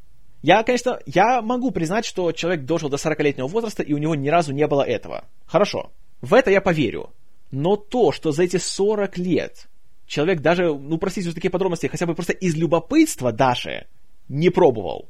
Я, 0.41 0.63
конечно, 0.63 0.99
я 1.05 1.41
могу 1.41 1.71
признать, 1.71 2.05
что 2.05 2.31
человек 2.31 2.65
дожил 2.65 2.89
до 2.89 2.97
40-летнего 2.97 3.47
возраста, 3.47 3.83
и 3.83 3.93
у 3.93 3.97
него 3.97 4.15
ни 4.15 4.29
разу 4.29 4.53
не 4.53 4.67
было 4.67 4.81
этого. 4.81 5.25
Хорошо. 5.45 5.91
В 6.21 6.33
это 6.33 6.49
я 6.49 6.61
поверю. 6.61 7.11
Но 7.51 7.75
то, 7.75 8.11
что 8.11 8.31
за 8.31 8.43
эти 8.43 8.57
40 8.57 9.17
лет 9.17 9.67
человек 10.07 10.41
даже, 10.41 10.73
ну, 10.73 10.97
простите 10.97 11.29
за 11.29 11.35
такие 11.35 11.51
подробности, 11.51 11.87
хотя 11.87 12.05
бы 12.05 12.15
просто 12.15 12.33
из 12.33 12.55
любопытства 12.55 13.31
даже 13.31 13.87
не 14.29 14.49
пробовал, 14.49 15.09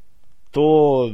то, 0.51 1.11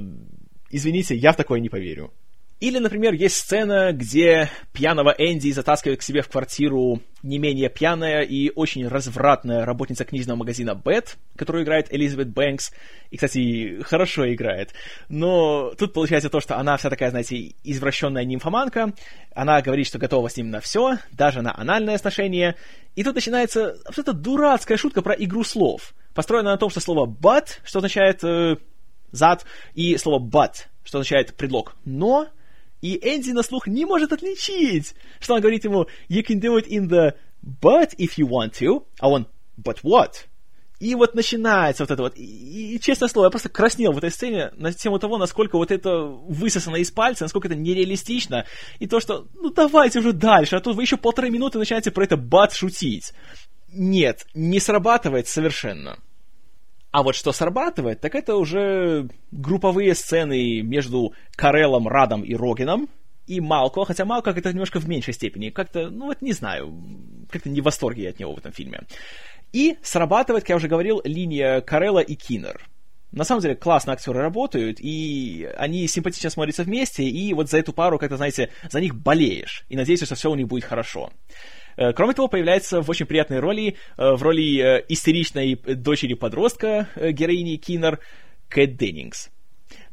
извините, 0.71 1.15
я 1.15 1.32
в 1.32 1.38
такое 1.38 1.60
не 1.60 1.69
поверю. 1.69 2.12
Или, 2.60 2.80
например, 2.80 3.13
есть 3.13 3.36
сцена, 3.36 3.93
где 3.93 4.50
пьяного 4.74 5.13
Энди 5.15 5.52
затаскивает 5.52 6.00
к 6.00 6.04
себе 6.04 6.24
в 6.24 6.28
квартиру 6.28 7.02
не 7.22 7.38
менее 7.38 7.70
пьяная 7.70 8.22
и 8.22 8.52
очень 8.56 8.88
развратная 8.88 9.63
работница 9.63 10.06
книжного 10.06 10.38
магазина 10.38 10.74
Бет, 10.74 11.17
которую 11.36 11.63
играет 11.63 11.93
Элизабет 11.93 12.30
Бэнкс. 12.30 12.72
И, 13.12 13.17
кстати, 13.17 13.84
хорошо 13.84 14.34
играет. 14.34 14.74
Но 15.08 15.76
тут 15.78 15.93
получается 15.93 16.32
то, 16.32 16.39
что 16.39 16.58
она 16.58 16.78
вся 16.78 16.89
такая, 16.89 17.12
знаете, 17.12 17.54
извращенная 17.63 18.26
нимфоманка. 18.26 18.91
Она 19.36 19.62
говорит, 19.62 19.86
что 19.86 20.00
готова 20.00 20.28
с 20.28 20.36
ним 20.36 20.50
на 20.50 20.60
все, 20.60 20.98
даже 21.12 21.43
на 21.43 21.56
анальное 21.56 22.00
сношение. 22.00 22.56
И 22.96 23.04
тут 23.04 23.13
начинается 23.13 23.78
абсолютно 23.86 24.13
дурацкая 24.13 24.78
шутка 24.78 25.04
про 25.04 25.13
игру 25.13 25.43
слов, 25.43 25.93
построенная 26.15 26.54
на 26.54 26.58
том, 26.58 26.72
что 26.72 26.80
слово 26.80 27.06
«but», 27.06 27.60
что 27.63 27.78
означает 27.78 28.24
э, 28.24 28.58
«зад», 29.12 29.46
и 29.76 29.96
слово 29.98 30.20
«but», 30.20 30.65
что 30.84 30.98
означает 30.98 31.36
предлог 31.36 31.76
«но», 31.86 32.30
и 32.82 32.96
Энди 32.96 33.32
на 33.32 33.44
слух 33.44 33.68
не 33.68 33.86
может 33.86 34.13
отличить, 34.13 34.96
что 35.20 35.36
он 35.36 35.42
говорит 35.42 35.63
ему 35.66 35.88
«You 36.10 36.24
can 36.24 36.40
do 36.40 36.60
it 36.60 36.68
in 36.68 36.88
the 36.90 37.13
but 37.44 37.96
if 37.98 38.18
you 38.18 38.28
want 38.28 38.54
to», 38.60 38.86
а 39.00 39.10
он 39.10 39.28
«But 39.58 39.82
what?» 39.84 40.28
И 40.80 40.94
вот 40.94 41.16
начинается 41.16 41.84
вот 41.84 41.92
это 41.92 42.04
вот. 42.04 42.18
И, 42.18 42.76
и, 42.76 42.80
честное 42.80 43.10
слово, 43.10 43.26
я 43.26 43.32
просто 43.32 43.50
краснел 43.50 43.94
в 43.94 43.98
этой 43.98 44.12
сцене 44.12 44.52
на 44.58 44.72
тему 44.72 45.00
того, 45.00 45.18
насколько 45.18 45.58
вот 45.58 45.72
это 45.72 46.02
высосано 46.02 46.76
из 46.76 46.92
пальца, 46.92 47.24
насколько 47.24 47.48
это 47.48 47.58
нереалистично. 47.58 48.46
И 48.78 48.86
то, 48.86 49.00
что, 49.00 49.28
ну 49.34 49.50
давайте 49.50 50.00
уже 50.00 50.13
дальше, 50.13 50.56
а 50.56 50.60
то 50.60 50.74
вы 50.74 50.84
еще 50.84 50.98
полторы 50.98 51.32
минуты 51.32 51.58
начинаете 51.58 51.90
про 51.90 52.04
это 52.04 52.16
бат 52.16 52.54
шутить. 52.54 53.13
Нет, 53.74 54.28
не 54.36 54.60
срабатывает 54.60 55.28
совершенно. 55.28 55.98
А 56.91 57.04
вот 57.04 57.15
что 57.15 57.32
срабатывает, 57.32 58.00
так 58.00 58.15
это 58.15 58.36
уже 58.36 59.10
групповые 59.32 59.93
сцены 59.93 60.62
между 60.62 61.13
Карелом, 61.36 61.88
Радом 61.88 62.21
и 62.21 62.34
Рогином, 62.34 62.89
и 63.28 63.41
Малко, 63.41 63.84
хотя 63.86 64.06
Малко 64.06 64.34
как-то 64.34 64.52
немножко 64.52 64.80
в 64.80 64.88
меньшей 64.88 65.13
степени, 65.13 65.50
как-то, 65.50 65.89
ну 65.89 66.06
вот 66.06 66.21
не 66.21 66.32
знаю, 66.32 66.73
как-то 67.30 67.50
не 67.50 67.62
в 67.62 67.65
восторге 67.65 68.04
я 68.04 68.10
от 68.10 68.19
него 68.19 68.34
в 68.34 68.38
этом 68.38 68.54
фильме. 68.54 68.82
И 69.52 69.78
срабатывает, 69.82 70.43
как 70.43 70.50
я 70.50 70.56
уже 70.56 70.67
говорил, 70.67 71.02
линия 71.04 71.62
Карелла 71.62 72.00
и 72.00 72.15
Киннер. 72.15 72.67
На 73.12 73.23
самом 73.23 73.41
деле, 73.41 73.56
классно 73.56 73.93
актеры 73.93 74.19
работают, 74.19 74.80
и 74.80 75.50
они 75.58 75.88
симпатично 75.88 76.30
смотрятся 76.30 76.63
вместе, 76.63 77.04
и 77.04 77.34
вот 77.34 77.50
за 77.50 77.58
эту 77.58 77.71
пару, 77.73 77.97
как-то, 77.97 78.17
знаете, 78.17 78.50
за 78.69 78.82
них 78.82 78.95
болеешь, 78.95 79.65
и 79.69 79.78
надеешься, 79.78 80.06
что 80.06 80.15
все 80.15 80.30
у 80.30 80.36
них 80.36 80.47
будет 80.47 80.65
хорошо. 80.65 81.12
Э, 81.78 81.94
кроме 81.94 82.13
того, 82.13 82.28
появляется 82.28 82.82
в 82.82 82.90
очень 82.90 83.06
приятной 83.06 83.40
роли, 83.40 83.76
э, 83.98 84.12
в 84.12 84.22
роли 84.22 84.60
э, 84.60 84.86
истеричной 84.90 85.56
дочери 85.56 86.16
подростка 86.16 86.90
героини 86.96 87.58
Киннер 87.58 88.00
Кэт 88.50 88.76
Деннингс. 88.76 89.30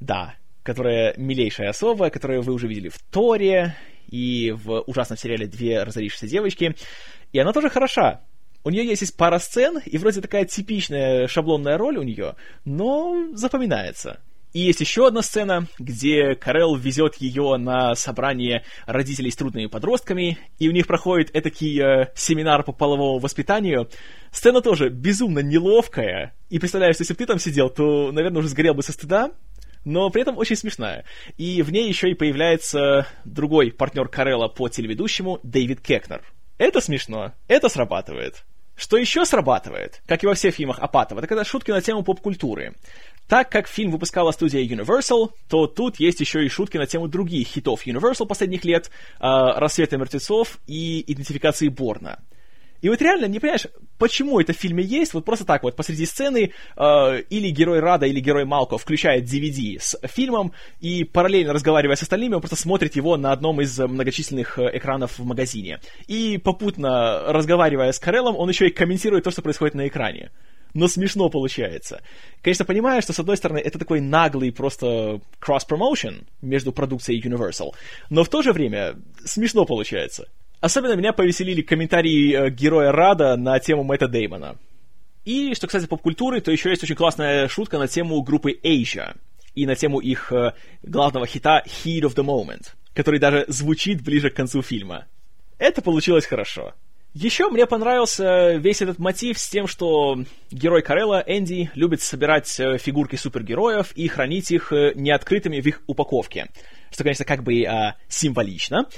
Да, 0.01 0.35
которая 0.63 1.15
милейшая 1.17 1.71
особа, 1.71 2.11
которую 2.11 2.43
вы 2.43 2.53
уже 2.53 2.67
видели 2.67 2.89
в 2.89 2.99
Торе, 3.11 3.77
и 4.09 4.53
в 4.53 4.81
ужасном 4.87 5.19
сериале 5.19 5.47
«Две 5.47 5.83
разорившиеся 5.83 6.27
девочки». 6.27 6.75
И 7.33 7.39
она 7.39 7.53
тоже 7.53 7.69
хороша. 7.69 8.23
У 8.63 8.71
нее 8.71 8.87
есть, 8.87 9.03
есть 9.03 9.17
пара 9.17 9.39
сцен, 9.39 9.79
и 9.85 9.99
вроде 9.99 10.21
такая 10.21 10.45
типичная 10.45 11.27
шаблонная 11.27 11.77
роль 11.77 11.99
у 11.99 12.03
нее, 12.03 12.37
но 12.65 13.29
запоминается. 13.35 14.21
И 14.55 14.61
есть 14.61 14.81
еще 14.81 15.09
одна 15.09 15.21
сцена, 15.21 15.67
где 15.81 16.37
Карел 16.37 16.77
везет 16.77 17.17
ее 17.17 17.57
на 17.57 17.97
собрание 17.97 18.65
родителей 18.87 19.33
с 19.33 19.37
трудными 19.37 19.67
подростками, 19.67 20.39
и 20.61 20.69
у 20.69 20.73
них 20.73 20.87
проходит 20.87 21.35
этакий 21.35 21.81
э, 21.83 22.13
семинар 22.15 22.63
по 22.63 22.71
половому 22.71 23.19
воспитанию. 23.19 23.91
Сцена 24.31 24.61
тоже 24.61 24.91
безумно 24.91 25.41
неловкая, 25.41 26.35
и 26.51 26.61
представляешь, 26.61 26.97
если 27.01 27.15
бы 27.15 27.19
ты 27.19 27.27
там 27.27 27.41
сидел, 27.41 27.69
то, 27.69 28.13
наверное, 28.13 28.39
уже 28.39 28.49
сгорел 28.49 28.75
бы 28.75 28.85
со 28.85 28.93
стыда, 28.93 29.33
но 29.85 30.09
при 30.11 30.23
этом 30.23 30.39
очень 30.39 30.57
смешная. 30.57 31.05
И 31.37 31.61
в 31.63 31.73
ней 31.73 31.89
еще 31.89 32.11
и 32.11 32.15
появляется 32.15 33.09
другой 33.25 33.73
партнер 33.73 34.07
Карелла 34.07 34.47
по 34.47 34.69
телеведущему, 34.69 35.41
Дэвид 35.43 35.81
Кекнер. 35.81 36.23
Это 36.59 36.81
смешно, 36.81 37.33
это 37.49 37.69
срабатывает. 37.69 38.45
Что 38.77 38.97
еще 38.97 39.25
срабатывает, 39.25 40.03
как 40.07 40.25
и 40.25 40.27
во 40.27 40.35
всех 40.35 40.55
фильмах 40.55 40.81
Апатова, 40.81 41.21
это 41.21 41.29
когда 41.29 41.45
шутки 41.45 41.71
на 41.71 41.81
тему 41.81 42.03
поп-культуры. 42.03 42.75
Так 43.29 43.51
как 43.51 43.69
фильм 43.69 43.91
выпускала 43.91 44.33
студия 44.33 44.63
Universal, 44.63 45.31
то 45.49 45.67
тут 45.67 45.99
есть 45.99 46.21
еще 46.21 46.45
и 46.45 46.49
шутки 46.49 46.77
на 46.77 46.87
тему 46.87 47.09
других 47.09 47.49
хитов 47.49 47.87
Universal 47.87 48.27
последних 48.27 48.65
лет, 48.65 48.91
э, 49.19 49.21
«Рассвета 49.21 49.97
мертвецов» 49.97 50.59
и 50.67 51.03
«Идентификации 51.11 51.69
Борна». 51.69 52.19
И 52.85 52.89
вот 52.91 53.01
реально 53.01 53.25
не 53.25 53.41
понимаешь, 53.41 53.67
почему 53.97 54.39
это 54.41 54.53
в 54.53 54.57
фильме 54.57 54.85
есть, 54.85 55.15
вот 55.15 55.25
просто 55.25 55.47
так 55.47 55.63
вот 55.63 55.75
посреди 55.75 56.05
сцены 56.05 56.53
э, 56.77 57.21
или 57.31 57.49
герой 57.49 57.81
Рада, 57.81 58.05
или 58.05 58.21
герой 58.21 58.45
Малко 58.45 58.77
включает 58.77 59.25
DVD 59.25 59.79
с 59.81 59.99
фильмом, 60.07 60.53
и 60.81 61.05
параллельно 61.05 61.55
разговаривая 61.55 61.97
с 61.97 62.03
остальными, 62.03 62.35
он 62.35 62.43
просто 62.43 62.57
смотрит 62.57 62.95
его 62.95 63.17
на 63.17 63.33
одном 63.33 63.63
из 63.63 63.79
многочисленных 63.79 64.59
э, 64.59 64.77
экранов 64.77 65.19
в 65.19 65.25
магазине. 65.25 65.81
И 66.09 66.37
попутно 66.37 67.23
разговаривая 67.33 67.91
с 67.91 67.99
Карелом, 67.99 68.37
он 68.37 68.51
еще 68.51 68.69
и 68.69 68.71
комментирует 68.71 69.25
то, 69.25 69.31
что 69.31 69.41
происходит 69.41 69.75
на 69.75 69.89
экране 69.89 70.31
но 70.75 70.89
смешно 70.89 71.31
получается. 71.31 72.03
Конечно, 72.43 72.65
понимаю, 72.65 73.01
что, 73.01 73.13
с 73.13 73.19
одной 73.19 73.37
стороны, 73.37 73.59
это 73.59 73.79
такой 73.79 74.01
наглый 74.01 74.53
просто 74.53 75.21
cross-promotion 75.41 76.27
между 76.43 76.73
продукцией 76.73 77.23
Universal, 77.23 77.73
но 78.11 78.25
в 78.25 78.29
то 78.29 78.43
же 78.43 78.53
время 78.53 78.97
смешно 79.25 79.65
получается. 79.65 80.29
Особенно 80.61 80.95
меня 80.95 81.13
повеселили 81.13 81.63
комментарии 81.63 82.35
э, 82.35 82.51
героя 82.51 82.91
Рада 82.91 83.37
на 83.37 83.59
тему 83.61 83.85
Мэтта 83.85 84.09
Деймона. 84.09 84.57
И, 85.25 85.55
что 85.55 85.67
кстати 85.67 85.87
поп-культуры, 85.87 86.41
то 86.41 86.51
еще 86.51 86.71
есть 86.71 86.83
очень 86.83 86.97
классная 86.97 87.49
шутка 87.49 87.79
на 87.79 87.89
тему 87.89 88.23
группы 88.23 88.59
Asia 88.63 89.17
и 89.55 89.67
на 89.67 89.75
тему 89.75 90.01
их 90.01 90.33
э, 90.33 90.53
главного 90.83 91.27
хита 91.27 91.63
Heat 91.67 92.03
of 92.03 92.15
the 92.15 92.25
Moment, 92.25 92.73
который 92.95 93.21
даже 93.21 93.45
звучит 93.49 94.03
ближе 94.03 94.31
к 94.31 94.35
концу 94.35 94.63
фильма. 94.63 95.07
Это 95.59 95.83
получилось 95.83 96.27
хорошо. 96.27 96.75
Еще 97.15 97.49
мне 97.49 97.65
понравился 97.67 98.55
весь 98.55 98.83
этот 98.83 98.99
мотив 98.99 99.39
с 99.39 99.49
тем, 99.49 99.69
что 99.69 100.19
герой 100.51 100.83
Карелла, 100.83 101.23
Энди, 101.25 101.71
любит 101.77 102.03
собирать 102.03 102.59
э, 102.59 102.77
фигурки 102.77 103.15
супергероев 103.15 103.93
и 103.93 104.09
хранить 104.09 104.51
их 104.51 104.73
э, 104.73 104.95
неоткрытыми 104.97 105.61
в 105.61 105.67
их 105.67 105.83
упаковке. 105.87 106.49
Что, 106.91 107.05
конечно, 107.05 107.25
как 107.25 107.45
бы 107.45 107.63
а, 107.67 107.95
символично. 108.09 108.89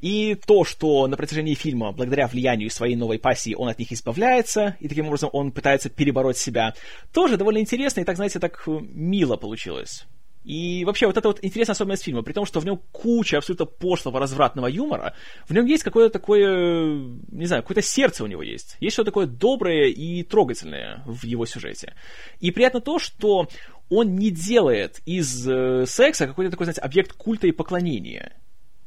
И 0.00 0.34
то, 0.34 0.64
что 0.64 1.06
на 1.08 1.18
протяжении 1.18 1.52
фильма, 1.52 1.92
благодаря 1.92 2.26
влиянию 2.26 2.70
своей 2.70 2.96
новой 2.96 3.18
пассии, 3.18 3.54
он 3.54 3.68
от 3.68 3.78
них 3.78 3.92
избавляется, 3.92 4.76
и 4.80 4.88
таким 4.88 5.08
образом 5.08 5.28
он 5.34 5.52
пытается 5.52 5.90
перебороть 5.90 6.38
себя, 6.38 6.72
тоже 7.12 7.36
довольно 7.36 7.58
интересно 7.58 8.00
и, 8.00 8.04
так, 8.04 8.16
знаете, 8.16 8.38
так 8.38 8.62
э, 8.66 8.78
мило 8.80 9.36
получилось. 9.36 10.06
И 10.48 10.82
вообще, 10.86 11.06
вот 11.06 11.18
это 11.18 11.28
вот 11.28 11.40
интересная 11.42 11.74
особенность 11.74 12.04
фильма, 12.04 12.22
при 12.22 12.32
том, 12.32 12.46
что 12.46 12.58
в 12.60 12.64
нем 12.64 12.80
куча 12.90 13.36
абсолютно 13.36 13.66
пошлого, 13.66 14.18
развратного 14.18 14.66
юмора, 14.66 15.14
в 15.46 15.52
нем 15.52 15.66
есть 15.66 15.82
какое-то 15.82 16.10
такое, 16.10 16.96
не 17.30 17.44
знаю, 17.44 17.62
какое-то 17.62 17.82
сердце 17.82 18.24
у 18.24 18.26
него 18.26 18.42
есть. 18.42 18.78
Есть 18.80 18.94
что-то 18.94 19.10
такое 19.10 19.26
доброе 19.26 19.88
и 19.88 20.22
трогательное 20.22 21.02
в 21.04 21.24
его 21.24 21.44
сюжете. 21.44 21.94
И 22.40 22.50
приятно 22.50 22.80
то, 22.80 22.98
что 22.98 23.48
он 23.90 24.16
не 24.16 24.30
делает 24.30 25.00
из 25.04 25.46
э, 25.46 25.84
секса 25.86 26.26
какой-то 26.26 26.50
такой, 26.50 26.64
знаете, 26.64 26.80
объект 26.80 27.12
культа 27.12 27.46
и 27.46 27.52
поклонения. 27.52 28.32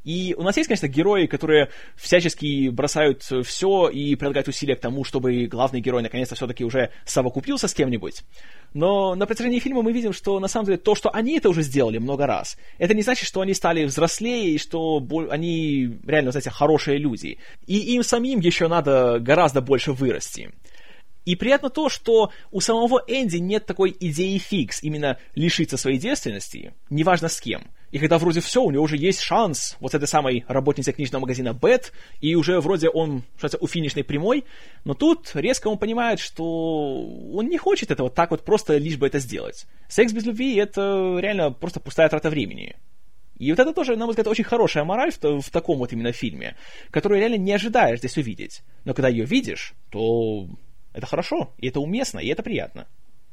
И 0.04 0.34
у 0.36 0.42
нас 0.42 0.56
есть, 0.56 0.68
конечно, 0.68 0.88
герои, 0.88 1.26
которые 1.26 1.68
всячески 1.96 2.68
бросают 2.70 3.22
все 3.44 3.88
и 3.88 4.16
прилагают 4.16 4.48
усилия 4.48 4.76
к 4.76 4.80
тому, 4.80 5.04
чтобы 5.04 5.46
главный 5.46 5.80
герой 5.80 6.02
наконец-то 6.02 6.34
все-таки 6.34 6.64
уже 6.64 6.90
совокупился 7.04 7.68
с 7.68 7.74
кем-нибудь. 7.74 8.22
Но 8.74 9.14
на 9.14 9.26
протяжении 9.26 9.60
фильма 9.60 9.82
мы 9.82 9.92
видим, 9.92 10.12
что 10.12 10.40
на 10.40 10.48
самом 10.48 10.66
деле 10.66 10.78
то, 10.78 10.94
что 10.94 11.10
они 11.10 11.36
это 11.36 11.48
уже 11.50 11.62
сделали 11.62 11.98
много 11.98 12.26
раз, 12.26 12.56
это 12.78 12.94
не 12.94 13.02
значит, 13.02 13.28
что 13.28 13.40
они 13.40 13.54
стали 13.54 13.84
взрослее 13.84 14.50
и 14.50 14.58
что 14.58 15.04
они 15.30 15.98
реально, 16.06 16.32
знаете, 16.32 16.50
хорошие 16.50 16.98
люди. 16.98 17.38
И 17.66 17.94
им 17.94 18.02
самим 18.02 18.40
еще 18.40 18.68
надо 18.68 19.18
гораздо 19.20 19.60
больше 19.60 19.92
вырасти. 19.92 20.50
И 21.24 21.36
приятно 21.36 21.70
то, 21.70 21.88
что 21.88 22.32
у 22.50 22.60
самого 22.60 23.02
Энди 23.06 23.36
нет 23.36 23.66
такой 23.66 23.96
идеи 24.00 24.38
фикс, 24.38 24.82
именно 24.82 25.18
лишиться 25.36 25.76
своей 25.76 25.98
девственности, 25.98 26.74
неважно 26.90 27.28
с 27.28 27.40
кем. 27.40 27.70
И 27.92 27.98
когда 27.98 28.16
вроде 28.18 28.40
все, 28.40 28.62
у 28.62 28.70
него 28.70 28.82
уже 28.82 28.96
есть 28.96 29.20
шанс 29.20 29.76
вот 29.78 29.92
с 29.92 29.94
этой 29.94 30.08
самой 30.08 30.44
работницей 30.48 30.94
книжного 30.94 31.20
магазина 31.22 31.52
Бет, 31.52 31.92
и 32.22 32.34
уже 32.34 32.58
вроде 32.58 32.88
он, 32.88 33.22
что 33.36 33.58
у 33.60 33.66
финишной 33.66 34.02
прямой, 34.02 34.44
но 34.84 34.94
тут 34.94 35.30
резко 35.34 35.68
он 35.68 35.76
понимает, 35.76 36.18
что 36.18 36.42
он 37.34 37.48
не 37.48 37.58
хочет 37.58 37.90
этого 37.90 38.08
так 38.08 38.30
вот 38.30 38.44
просто 38.44 38.78
лишь 38.78 38.96
бы 38.96 39.06
это 39.06 39.18
сделать. 39.18 39.66
Секс 39.88 40.12
без 40.14 40.24
любви— 40.24 40.56
это 40.56 41.18
реально 41.20 41.50
просто 41.50 41.80
пустая 41.80 42.08
трата 42.08 42.30
времени. 42.30 42.76
И 43.38 43.50
вот 43.50 43.58
это 43.58 43.74
тоже, 43.74 43.96
на 43.96 44.06
мой 44.06 44.12
взгляд, 44.12 44.26
очень 44.26 44.44
хорошая 44.44 44.84
мораль 44.84 45.12
в, 45.12 45.42
в 45.42 45.50
таком 45.50 45.78
вот 45.78 45.92
именно 45.92 46.12
фильме, 46.12 46.56
которую 46.90 47.20
реально 47.20 47.36
не 47.36 47.52
ожидаешь 47.52 47.98
здесь 47.98 48.16
увидеть. 48.16 48.62
Но 48.84 48.94
когда 48.94 49.08
ее 49.08 49.26
видишь, 49.26 49.74
то 49.90 50.48
это 50.94 51.06
хорошо, 51.06 51.52
и 51.58 51.68
это 51.68 51.80
уместно, 51.80 52.20
и 52.20 52.28
это 52.28 52.42
приятно. 52.42 52.86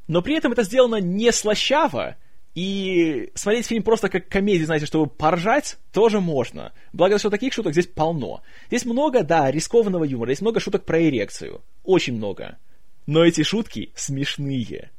Но 0.06 0.20
при 0.20 0.34
этом 0.34 0.52
это 0.52 0.64
сделано 0.64 0.96
не 0.96 1.32
слащаво, 1.32 2.16
и 2.54 3.30
смотреть 3.34 3.66
фильм 3.66 3.82
просто 3.82 4.08
как 4.08 4.28
комедию, 4.28 4.66
знаете, 4.66 4.86
чтобы 4.86 5.06
поржать, 5.06 5.78
тоже 5.92 6.20
можно. 6.20 6.72
Благо, 6.92 7.18
что 7.18 7.30
таких 7.30 7.52
шуток 7.52 7.72
здесь 7.72 7.86
полно. 7.86 8.42
Здесь 8.68 8.84
много, 8.84 9.22
да, 9.22 9.50
рискованного 9.50 10.04
юмора, 10.04 10.30
здесь 10.30 10.42
много 10.42 10.58
шуток 10.58 10.84
про 10.84 11.00
эрекцию. 11.00 11.62
Очень 11.84 12.16
много. 12.16 12.58
Но 13.06 13.24
эти 13.24 13.42
шутки 13.42 13.92
смешные. 13.94 14.90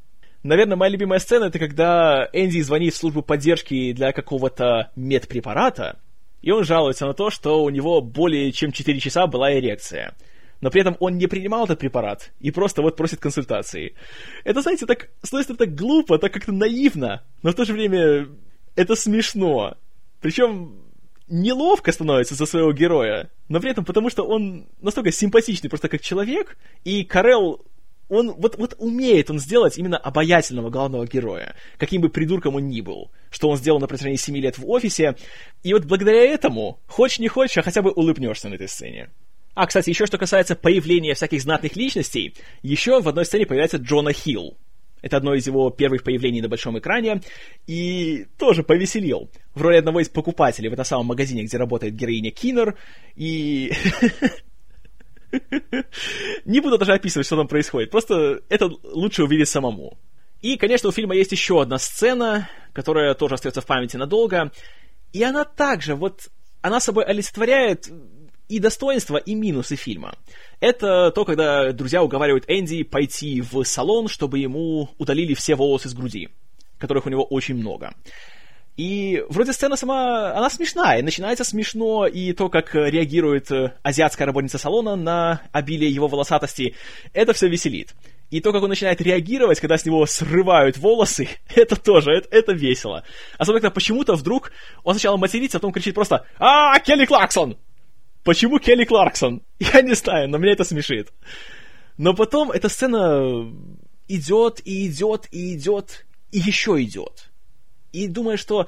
Наверное, 0.44 0.78
моя 0.78 0.92
любимая 0.92 1.20
сцена 1.20 1.46
это 1.46 1.60
когда 1.60 2.28
Энди 2.34 2.62
звонит 2.62 2.94
в 2.94 2.98
службу 2.98 3.22
поддержки 3.22 3.92
для 3.94 4.12
какого-то 4.12 4.92
медпрепарата, 4.96 6.00
и 6.42 6.52
он 6.52 6.64
жалуется 6.64 7.06
на 7.06 7.14
то, 7.14 7.30
что 7.30 7.64
у 7.64 7.70
него 7.70 8.02
более 8.02 8.52
чем 8.52 8.72
4 8.72 9.00
часа 9.00 9.28
была 9.28 9.54
эрекция 9.54 10.16
но 10.62 10.69
при 10.69 10.82
этом 10.82 10.95
он 11.00 11.17
не 11.17 11.28
принимал 11.28 11.65
этот 11.65 11.80
препарат 11.80 12.32
и 12.39 12.52
просто 12.52 12.82
вот 12.82 12.95
просит 12.95 13.19
консультации. 13.19 13.95
Это, 14.43 14.62
знаете, 14.62 14.86
так, 14.86 15.10
с 15.21 15.28
одной 15.28 15.43
стороны, 15.43 15.65
так 15.65 15.76
глупо, 15.76 16.17
так 16.17 16.32
как-то 16.32 16.52
наивно, 16.52 17.24
но 17.41 17.52
в 17.52 17.56
то 17.56 17.65
же 17.65 17.74
время 17.74 18.28
это 18.76 18.95
смешно. 18.95 19.76
Причем 20.21 20.76
неловко 21.28 21.91
становится 21.91 22.36
за 22.36 22.45
своего 22.45 22.71
героя, 22.74 23.30
но 23.50 23.60
при 23.60 23.71
этом 23.71 23.86
потому, 23.86 24.10
что 24.10 24.24
он 24.24 24.67
настолько 24.82 25.12
симпатичный 25.12 25.69
просто 25.69 25.89
как 25.89 26.02
человек, 26.02 26.58
и 26.84 27.04
Карел 27.04 27.62
он 28.12 28.34
вот, 28.34 28.58
вот 28.58 28.76
умеет 28.78 29.30
он 29.30 29.39
сделать 29.39 29.78
именно 29.78 29.97
обаятельного 29.97 30.69
главного 30.69 31.08
героя, 31.08 31.56
каким 31.78 32.02
бы 32.02 32.10
придурком 32.10 32.56
он 32.56 32.67
ни 32.67 32.82
был, 32.82 33.10
что 33.30 33.47
он 33.47 33.56
сделал 33.56 33.80
на 33.80 33.88
протяжении 33.88 34.17
семи 34.17 34.41
лет 34.41 34.58
в 34.58 34.69
офисе, 34.69 35.15
и 35.63 35.74
вот 35.74 35.86
благодаря 35.86 36.21
этому, 36.21 36.80
хочешь 36.88 37.19
не 37.19 37.30
хочешь, 37.30 37.58
а 37.58 37.62
хотя 37.62 37.82
бы 37.82 37.91
улыбнешься 37.91 38.50
на 38.50 38.56
этой 38.56 38.67
сцене. 38.67 39.10
А, 39.54 39.68
кстати, 39.68 39.90
еще 39.90 40.06
что 40.06 40.18
касается 40.18 40.56
появления 40.56 41.14
всяких 41.14 41.42
знатных 41.42 41.76
личностей, 41.76 42.34
еще 42.62 43.02
в 43.02 43.10
одной 43.10 43.26
сцене 43.26 43.46
появляется 43.46 43.78
Джона 43.78 44.14
Хилл. 44.14 44.58
Это 45.02 45.18
одно 45.18 45.34
из 45.34 45.48
его 45.48 45.70
первых 45.72 46.04
появлений 46.04 46.42
на 46.42 46.48
большом 46.48 46.78
экране, 46.78 47.22
и 47.68 48.28
тоже 48.38 48.64
повеселил. 48.64 49.30
В 49.56 49.62
роли 49.62 49.78
одного 49.78 50.00
из 50.00 50.10
покупателей 50.10 50.70
в 50.70 50.74
этом 50.74 50.86
самом 50.86 51.08
магазине, 51.08 51.44
где 51.44 51.58
работает 51.58 51.96
героиня 51.96 52.32
Киннер, 52.32 52.78
и... 53.16 53.72
Не 56.46 56.60
буду 56.60 56.78
даже 56.78 56.94
описывать, 56.94 57.26
что 57.26 57.38
там 57.38 57.48
происходит, 57.48 57.90
просто 57.90 58.42
это 58.50 58.70
лучше 58.84 59.24
увидеть 59.24 59.48
самому. 59.48 59.98
И, 60.42 60.58
конечно, 60.58 60.90
у 60.90 60.92
фильма 60.92 61.16
есть 61.16 61.32
еще 61.32 61.62
одна 61.62 61.78
сцена, 61.78 62.50
которая 62.74 63.14
тоже 63.14 63.36
остается 63.36 63.62
в 63.62 63.66
памяти 63.66 63.98
надолго, 63.98 64.52
и 65.14 65.24
она 65.24 65.46
также, 65.46 65.96
вот, 65.96 66.30
она 66.62 66.80
собой 66.80 67.06
олицетворяет 67.06 67.90
и 68.52 68.60
достоинства, 68.60 69.16
и 69.16 69.34
минусы 69.34 69.78
фильма. 69.78 70.14
Это 70.60 71.12
то, 71.12 71.24
когда 71.24 71.72
друзья 71.72 72.04
уговаривают 72.04 72.44
Энди 72.50 72.84
пойти 72.84 73.40
в 73.42 73.64
салон, 73.64 74.10
чтобы 74.10 74.40
ему 74.40 74.90
удалили 74.98 75.34
все 75.34 75.56
волосы 75.56 75.88
с 75.88 75.94
груди, 75.94 76.28
которых 76.78 77.06
у 77.06 77.10
него 77.10 77.24
очень 77.24 77.56
много. 77.56 77.94
И 78.76 79.24
вроде 79.30 79.54
сцена 79.54 79.78
сама, 79.78 80.34
она 80.34 80.50
смешная, 80.50 81.02
начинается 81.02 81.46
смешно, 81.46 82.08
и 82.08 82.34
то, 82.34 82.50
как 82.50 82.76
реагирует 82.76 83.50
азиатская 83.84 84.26
работница 84.26 84.58
салона 84.58 84.98
на 84.98 85.42
обилие 85.54 85.90
его 85.90 86.10
волосатости, 86.10 86.76
это 87.14 87.32
все 87.32 87.48
веселит. 87.48 87.96
И 88.32 88.42
то, 88.42 88.52
как 88.52 88.64
он 88.64 88.70
начинает 88.70 89.00
реагировать, 89.02 89.62
когда 89.62 89.78
с 89.78 89.86
него 89.86 90.06
срывают 90.06 90.78
волосы, 90.78 91.30
это 91.56 91.78
тоже, 91.78 92.12
это, 92.12 92.28
это 92.32 92.52
весело. 92.52 93.06
Особенно, 93.38 93.62
когда 93.62 93.74
почему-то 93.74 94.16
вдруг 94.16 94.52
он 94.84 94.94
сначала 94.96 95.16
матерится, 95.16 95.58
а 95.58 95.60
потом 95.60 95.72
кричит 95.72 95.96
просто 95.96 96.26
«А, 96.38 96.78
Келли 96.80 97.06
Кларксон!» 97.06 97.58
Почему 98.24 98.60
Келли 98.60 98.86
Кларксон? 98.86 99.42
Я 99.60 99.82
не 99.82 99.94
знаю, 99.96 100.30
но 100.30 100.38
меня 100.38 100.54
это 100.54 100.64
смешит. 100.64 101.12
Но 101.98 102.14
потом 102.14 102.52
эта 102.52 102.70
сцена 102.70 103.52
идет 104.08 104.62
и 104.66 104.88
идет 104.88 105.28
и 105.32 105.56
идет 105.56 106.06
и 106.32 106.40
еще 106.40 106.82
идет. 106.82 107.32
И 107.92 108.08
думаю, 108.08 108.38
что 108.38 108.68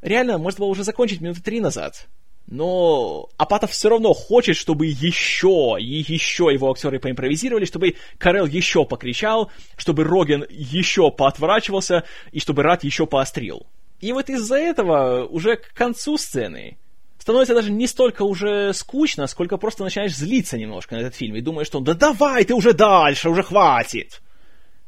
реально 0.00 0.38
можно 0.38 0.60
было 0.60 0.68
уже 0.68 0.84
закончить 0.84 1.20
минуты 1.20 1.42
три 1.42 1.60
назад. 1.60 2.08
Но 2.46 3.28
Апатов 3.36 3.70
все 3.70 3.88
равно 3.88 4.12
хочет, 4.14 4.56
чтобы 4.56 4.86
еще 4.86 5.76
и 5.78 6.04
еще 6.12 6.50
его 6.52 6.70
актеры 6.70 6.98
поимпровизировали, 6.98 7.64
чтобы 7.64 7.94
Карел 8.18 8.46
еще 8.46 8.84
покричал, 8.84 9.50
чтобы 9.76 10.04
Роген 10.04 10.44
еще 10.50 11.10
поотворачивался 11.10 12.04
и 12.32 12.40
чтобы 12.40 12.62
Рад 12.62 12.84
еще 12.84 13.06
поострил. 13.06 13.66
И 14.00 14.12
вот 14.12 14.28
из-за 14.28 14.56
этого 14.56 15.24
уже 15.26 15.56
к 15.56 15.72
концу 15.72 16.18
сцены 16.18 16.78
становится 17.22 17.54
даже 17.54 17.70
не 17.70 17.86
столько 17.86 18.22
уже 18.22 18.72
скучно, 18.72 19.28
сколько 19.28 19.56
просто 19.56 19.84
начинаешь 19.84 20.12
злиться 20.12 20.58
немножко 20.58 20.96
на 20.96 21.02
этот 21.02 21.14
фильм 21.14 21.36
и 21.36 21.40
думаешь, 21.40 21.68
что 21.68 21.78
да 21.78 21.94
давай 21.94 22.44
ты 22.44 22.52
уже 22.52 22.72
дальше, 22.72 23.30
уже 23.30 23.44
хватит. 23.44 24.20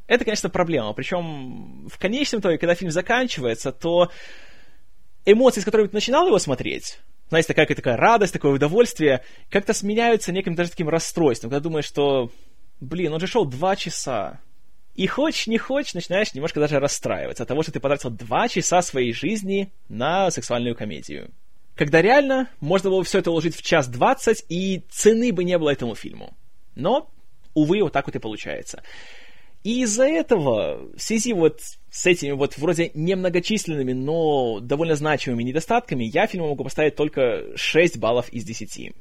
Это, 0.05 0.25
конечно, 0.25 0.49
проблема. 0.49 0.91
Причем 0.91 1.87
в 1.87 1.97
конечном 1.97 2.41
итоге, 2.41 2.57
когда 2.57 2.75
фильм 2.75 2.91
заканчивается, 2.91 3.71
то 3.71 4.11
эмоции, 5.23 5.61
с 5.61 5.63
которыми 5.63 5.87
ты 5.87 5.93
начинал 5.93 6.27
его 6.27 6.37
смотреть, 6.37 6.99
знаете, 7.29 7.47
такая, 7.47 7.67
такая 7.67 7.95
радость, 7.95 8.33
такое 8.33 8.51
удовольствие, 8.51 9.23
как-то 9.49 9.73
сменяются 9.73 10.33
неким 10.33 10.55
даже 10.55 10.71
таким 10.71 10.89
расстройством, 10.89 11.51
когда 11.51 11.63
думаешь, 11.63 11.85
что, 11.85 12.31
блин, 12.81 13.13
он 13.13 13.21
же 13.21 13.27
шел 13.27 13.45
два 13.45 13.77
часа. 13.77 14.41
И 14.93 15.07
хочешь, 15.07 15.47
не 15.47 15.57
хочешь, 15.57 15.93
начинаешь 15.93 16.33
немножко 16.33 16.59
даже 16.59 16.79
расстраиваться 16.79 17.43
от 17.43 17.47
того, 17.47 17.63
что 17.63 17.71
ты 17.71 17.79
потратил 17.79 18.09
два 18.09 18.49
часа 18.49 18.81
своей 18.81 19.13
жизни 19.13 19.71
на 19.87 20.29
сексуальную 20.31 20.75
комедию. 20.75 21.31
Когда 21.75 22.01
реально 22.01 22.49
можно 22.61 22.89
было 22.89 23.03
все 23.03 23.19
это 23.19 23.31
уложить 23.31 23.55
в 23.55 23.61
час 23.61 23.87
двадцать, 23.87 24.45
и 24.49 24.83
цены 24.89 25.33
бы 25.33 25.43
не 25.43 25.57
было 25.57 25.69
этому 25.69 25.95
фильму. 25.95 26.35
Но, 26.75 27.09
увы, 27.53 27.81
вот 27.83 27.93
так 27.93 28.05
вот 28.05 28.15
и 28.15 28.19
получается. 28.19 28.81
И 29.63 29.81
из-за 29.81 30.05
этого, 30.05 30.91
в 30.95 31.01
связи 31.01 31.33
вот 31.33 31.59
с 31.89 32.05
этими 32.05 32.31
вот 32.31 32.57
вроде 32.57 32.91
немногочисленными, 32.93 33.93
но 33.93 34.59
довольно 34.59 34.95
значимыми 34.95 35.43
недостатками, 35.43 36.03
я 36.03 36.27
фильму 36.27 36.49
могу 36.49 36.63
поставить 36.63 36.95
только 36.95 37.43
6 37.55 37.97
баллов 37.97 38.29
из 38.29 38.43
10. 38.43 38.93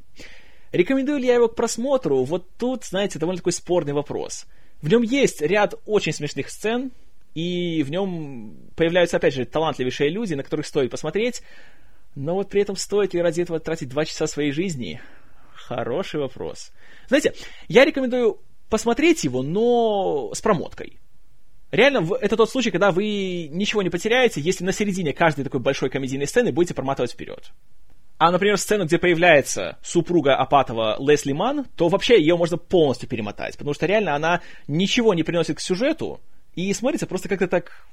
Рекомендую 0.73 1.19
ли 1.19 1.27
я 1.27 1.35
его 1.35 1.49
к 1.49 1.55
просмотру? 1.55 2.25
Вот 2.25 2.49
тут, 2.57 2.85
знаете, 2.85 3.19
довольно 3.19 3.39
такой 3.39 3.53
спорный 3.53 3.93
вопрос. 3.93 4.47
В 4.81 4.89
нем 4.89 5.03
есть 5.03 5.43
ряд 5.43 5.75
очень 5.87 6.13
смешных 6.13 6.49
сцен, 6.49 6.93
и 7.35 7.83
в 7.83 7.91
нем 7.91 8.57
появляются, 8.75 9.19
опять 9.19 9.35
же, 9.35 9.45
талантливейшие 9.45 10.09
люди, 10.09 10.35
на 10.35 10.43
которых 10.43 10.67
стоит 10.67 10.91
посмотреть, 10.91 11.43
но 12.15 12.35
вот 12.35 12.49
при 12.49 12.63
этом 12.63 12.77
стоит 12.77 13.15
ли 13.15 13.23
ради 13.23 13.43
этого 13.43 13.61
тратить 13.61 13.89
два 13.89 14.05
часа 14.05 14.27
своей 14.27 14.53
жизни? 14.53 15.01
Хороший 15.53 16.21
вопрос. 16.21 16.73
Знаете, 17.09 17.35
я 17.69 17.85
рекомендую 17.85 18.41
посмотреть 18.69 19.25
его, 19.25 19.43
но 19.43 20.33
с 20.35 20.41
промоткой. 20.41 20.99
Реально, 21.71 22.09
это 22.21 22.37
тот 22.37 22.51
случай, 22.51 22.71
когда 22.71 22.93
вы 22.93 23.49
ничего 23.51 23.83
не 23.83 23.91
потеряете, 23.91 24.41
если 24.41 24.65
на 24.65 24.73
середине 24.73 25.13
каждой 25.13 25.45
такой 25.45 25.61
большой 25.61 25.91
комедийной 25.91 26.27
сцены 26.27 26.53
будете 26.53 26.75
проматывать 26.75 27.13
вперед. 27.13 27.53
А, 28.17 28.31
например, 28.31 28.57
сцену, 28.59 28.85
где 28.85 28.99
появляется 28.99 29.77
супруга 29.83 30.37
Апатова 30.37 30.97
Лесли 31.01 31.33
Ман, 31.33 31.67
то 31.77 31.89
вообще 31.89 32.19
ее 32.21 32.37
можно 32.37 32.57
полностью 32.57 33.09
перемотать, 33.09 33.59
потому 33.59 33.75
что 33.75 33.87
реально 33.87 34.15
она 34.15 34.41
ничего 34.69 35.15
не 35.15 35.25
приносит 35.25 35.57
к 35.57 35.61
сюжету, 35.61 36.21
и 36.55 36.73
смотрится 36.73 37.07
просто 37.07 37.29
как-то 37.29 37.49
так, 37.49 37.87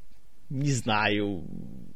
не 0.51 0.71
знаю, 0.71 1.43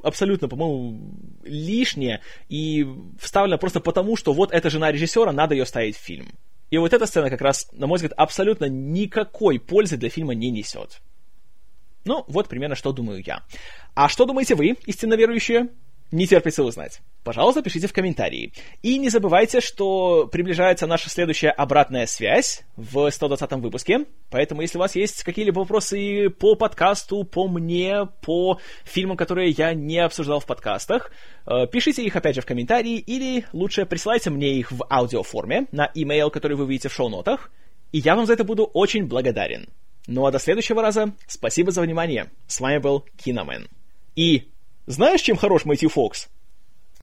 абсолютно, 0.02 0.48
по-моему, 0.48 1.14
лишнее, 1.44 2.22
и 2.48 2.88
вставлено 3.20 3.58
просто 3.58 3.82
потому, 3.82 4.16
что 4.16 4.34
вот 4.34 4.52
эта 4.52 4.70
жена 4.70 4.92
режиссера, 4.92 5.32
надо 5.32 5.56
ее 5.56 5.66
ставить 5.66 5.98
в 5.98 6.02
фильм. 6.02 6.28
И 6.72 6.78
вот 6.78 6.94
эта 6.94 7.06
сцена 7.06 7.30
как 7.30 7.42
раз, 7.42 7.68
на 7.74 7.86
мой 7.86 7.98
взгляд, 7.98 8.14
абсолютно 8.18 8.66
никакой 8.66 9.60
пользы 9.60 9.98
для 9.98 10.10
фильма 10.10 10.34
не 10.34 10.50
несет. 10.50 11.02
Ну, 12.06 12.24
вот 12.28 12.48
примерно 12.48 12.76
что 12.76 12.94
думаю 12.94 13.24
я. 13.26 13.44
А 13.94 14.08
что 14.08 14.26
думаете 14.26 14.56
вы, 14.56 14.78
истинно 14.86 15.16
верующие? 15.16 15.70
Не 16.16 16.28
терпится 16.28 16.64
узнать. 16.64 17.02
Пожалуйста, 17.26 17.62
пишите 17.62 17.88
в 17.88 17.92
комментарии. 17.92 18.54
И 18.82 18.98
не 19.00 19.10
забывайте, 19.10 19.60
что 19.60 20.28
приближается 20.32 20.88
наша 20.88 21.10
следующая 21.10 21.50
обратная 21.50 22.06
связь 22.06 22.64
в 22.78 23.12
120 23.12 23.52
выпуске. 23.56 24.06
Поэтому, 24.30 24.62
если 24.62 24.78
у 24.78 24.80
вас 24.80 24.96
есть 24.96 25.24
какие-либо 25.24 25.60
вопросы 25.60 26.30
по 26.30 26.56
подкасту, 26.56 27.26
по 27.26 27.50
мне, 27.50 28.08
по 28.22 28.62
фильмам, 28.86 29.18
которые 29.18 29.50
я 29.50 29.74
не 29.74 29.98
обсуждал 29.98 30.40
в 30.40 30.46
подкастах, 30.46 31.12
э, 31.48 31.68
пишите 31.70 32.02
их 32.02 32.16
опять 32.16 32.36
же 32.36 32.42
в 32.42 32.46
комментарии 32.46 32.96
или 32.96 33.46
лучше 33.52 33.86
присылайте 33.86 34.30
мне 34.30 34.54
их 34.54 34.72
в 34.72 34.86
аудиоформе 34.90 35.68
на 35.74 35.92
имейл, 35.96 36.32
который 36.32 36.56
вы 36.56 36.66
видите 36.66 36.88
в 36.88 36.94
шоу-нотах. 36.94 37.52
И 37.92 37.98
я 37.98 38.16
вам 38.16 38.26
за 38.26 38.36
это 38.36 38.46
буду 38.46 38.64
очень 38.64 39.06
благодарен. 39.08 39.68
Ну 40.08 40.26
а 40.26 40.32
до 40.32 40.40
следующего 40.40 40.82
раза, 40.82 41.12
спасибо 41.28 41.72
за 41.72 41.82
внимание. 41.82 42.32
С 42.48 42.62
вами 42.62 42.78
был 42.78 43.04
Киномен. 43.18 43.68
И 44.16 44.48
знаешь, 44.86 45.22
чем 45.22 45.38
хорош 45.38 45.66
Мэтью 45.66 45.90
Фокс? 45.90 46.30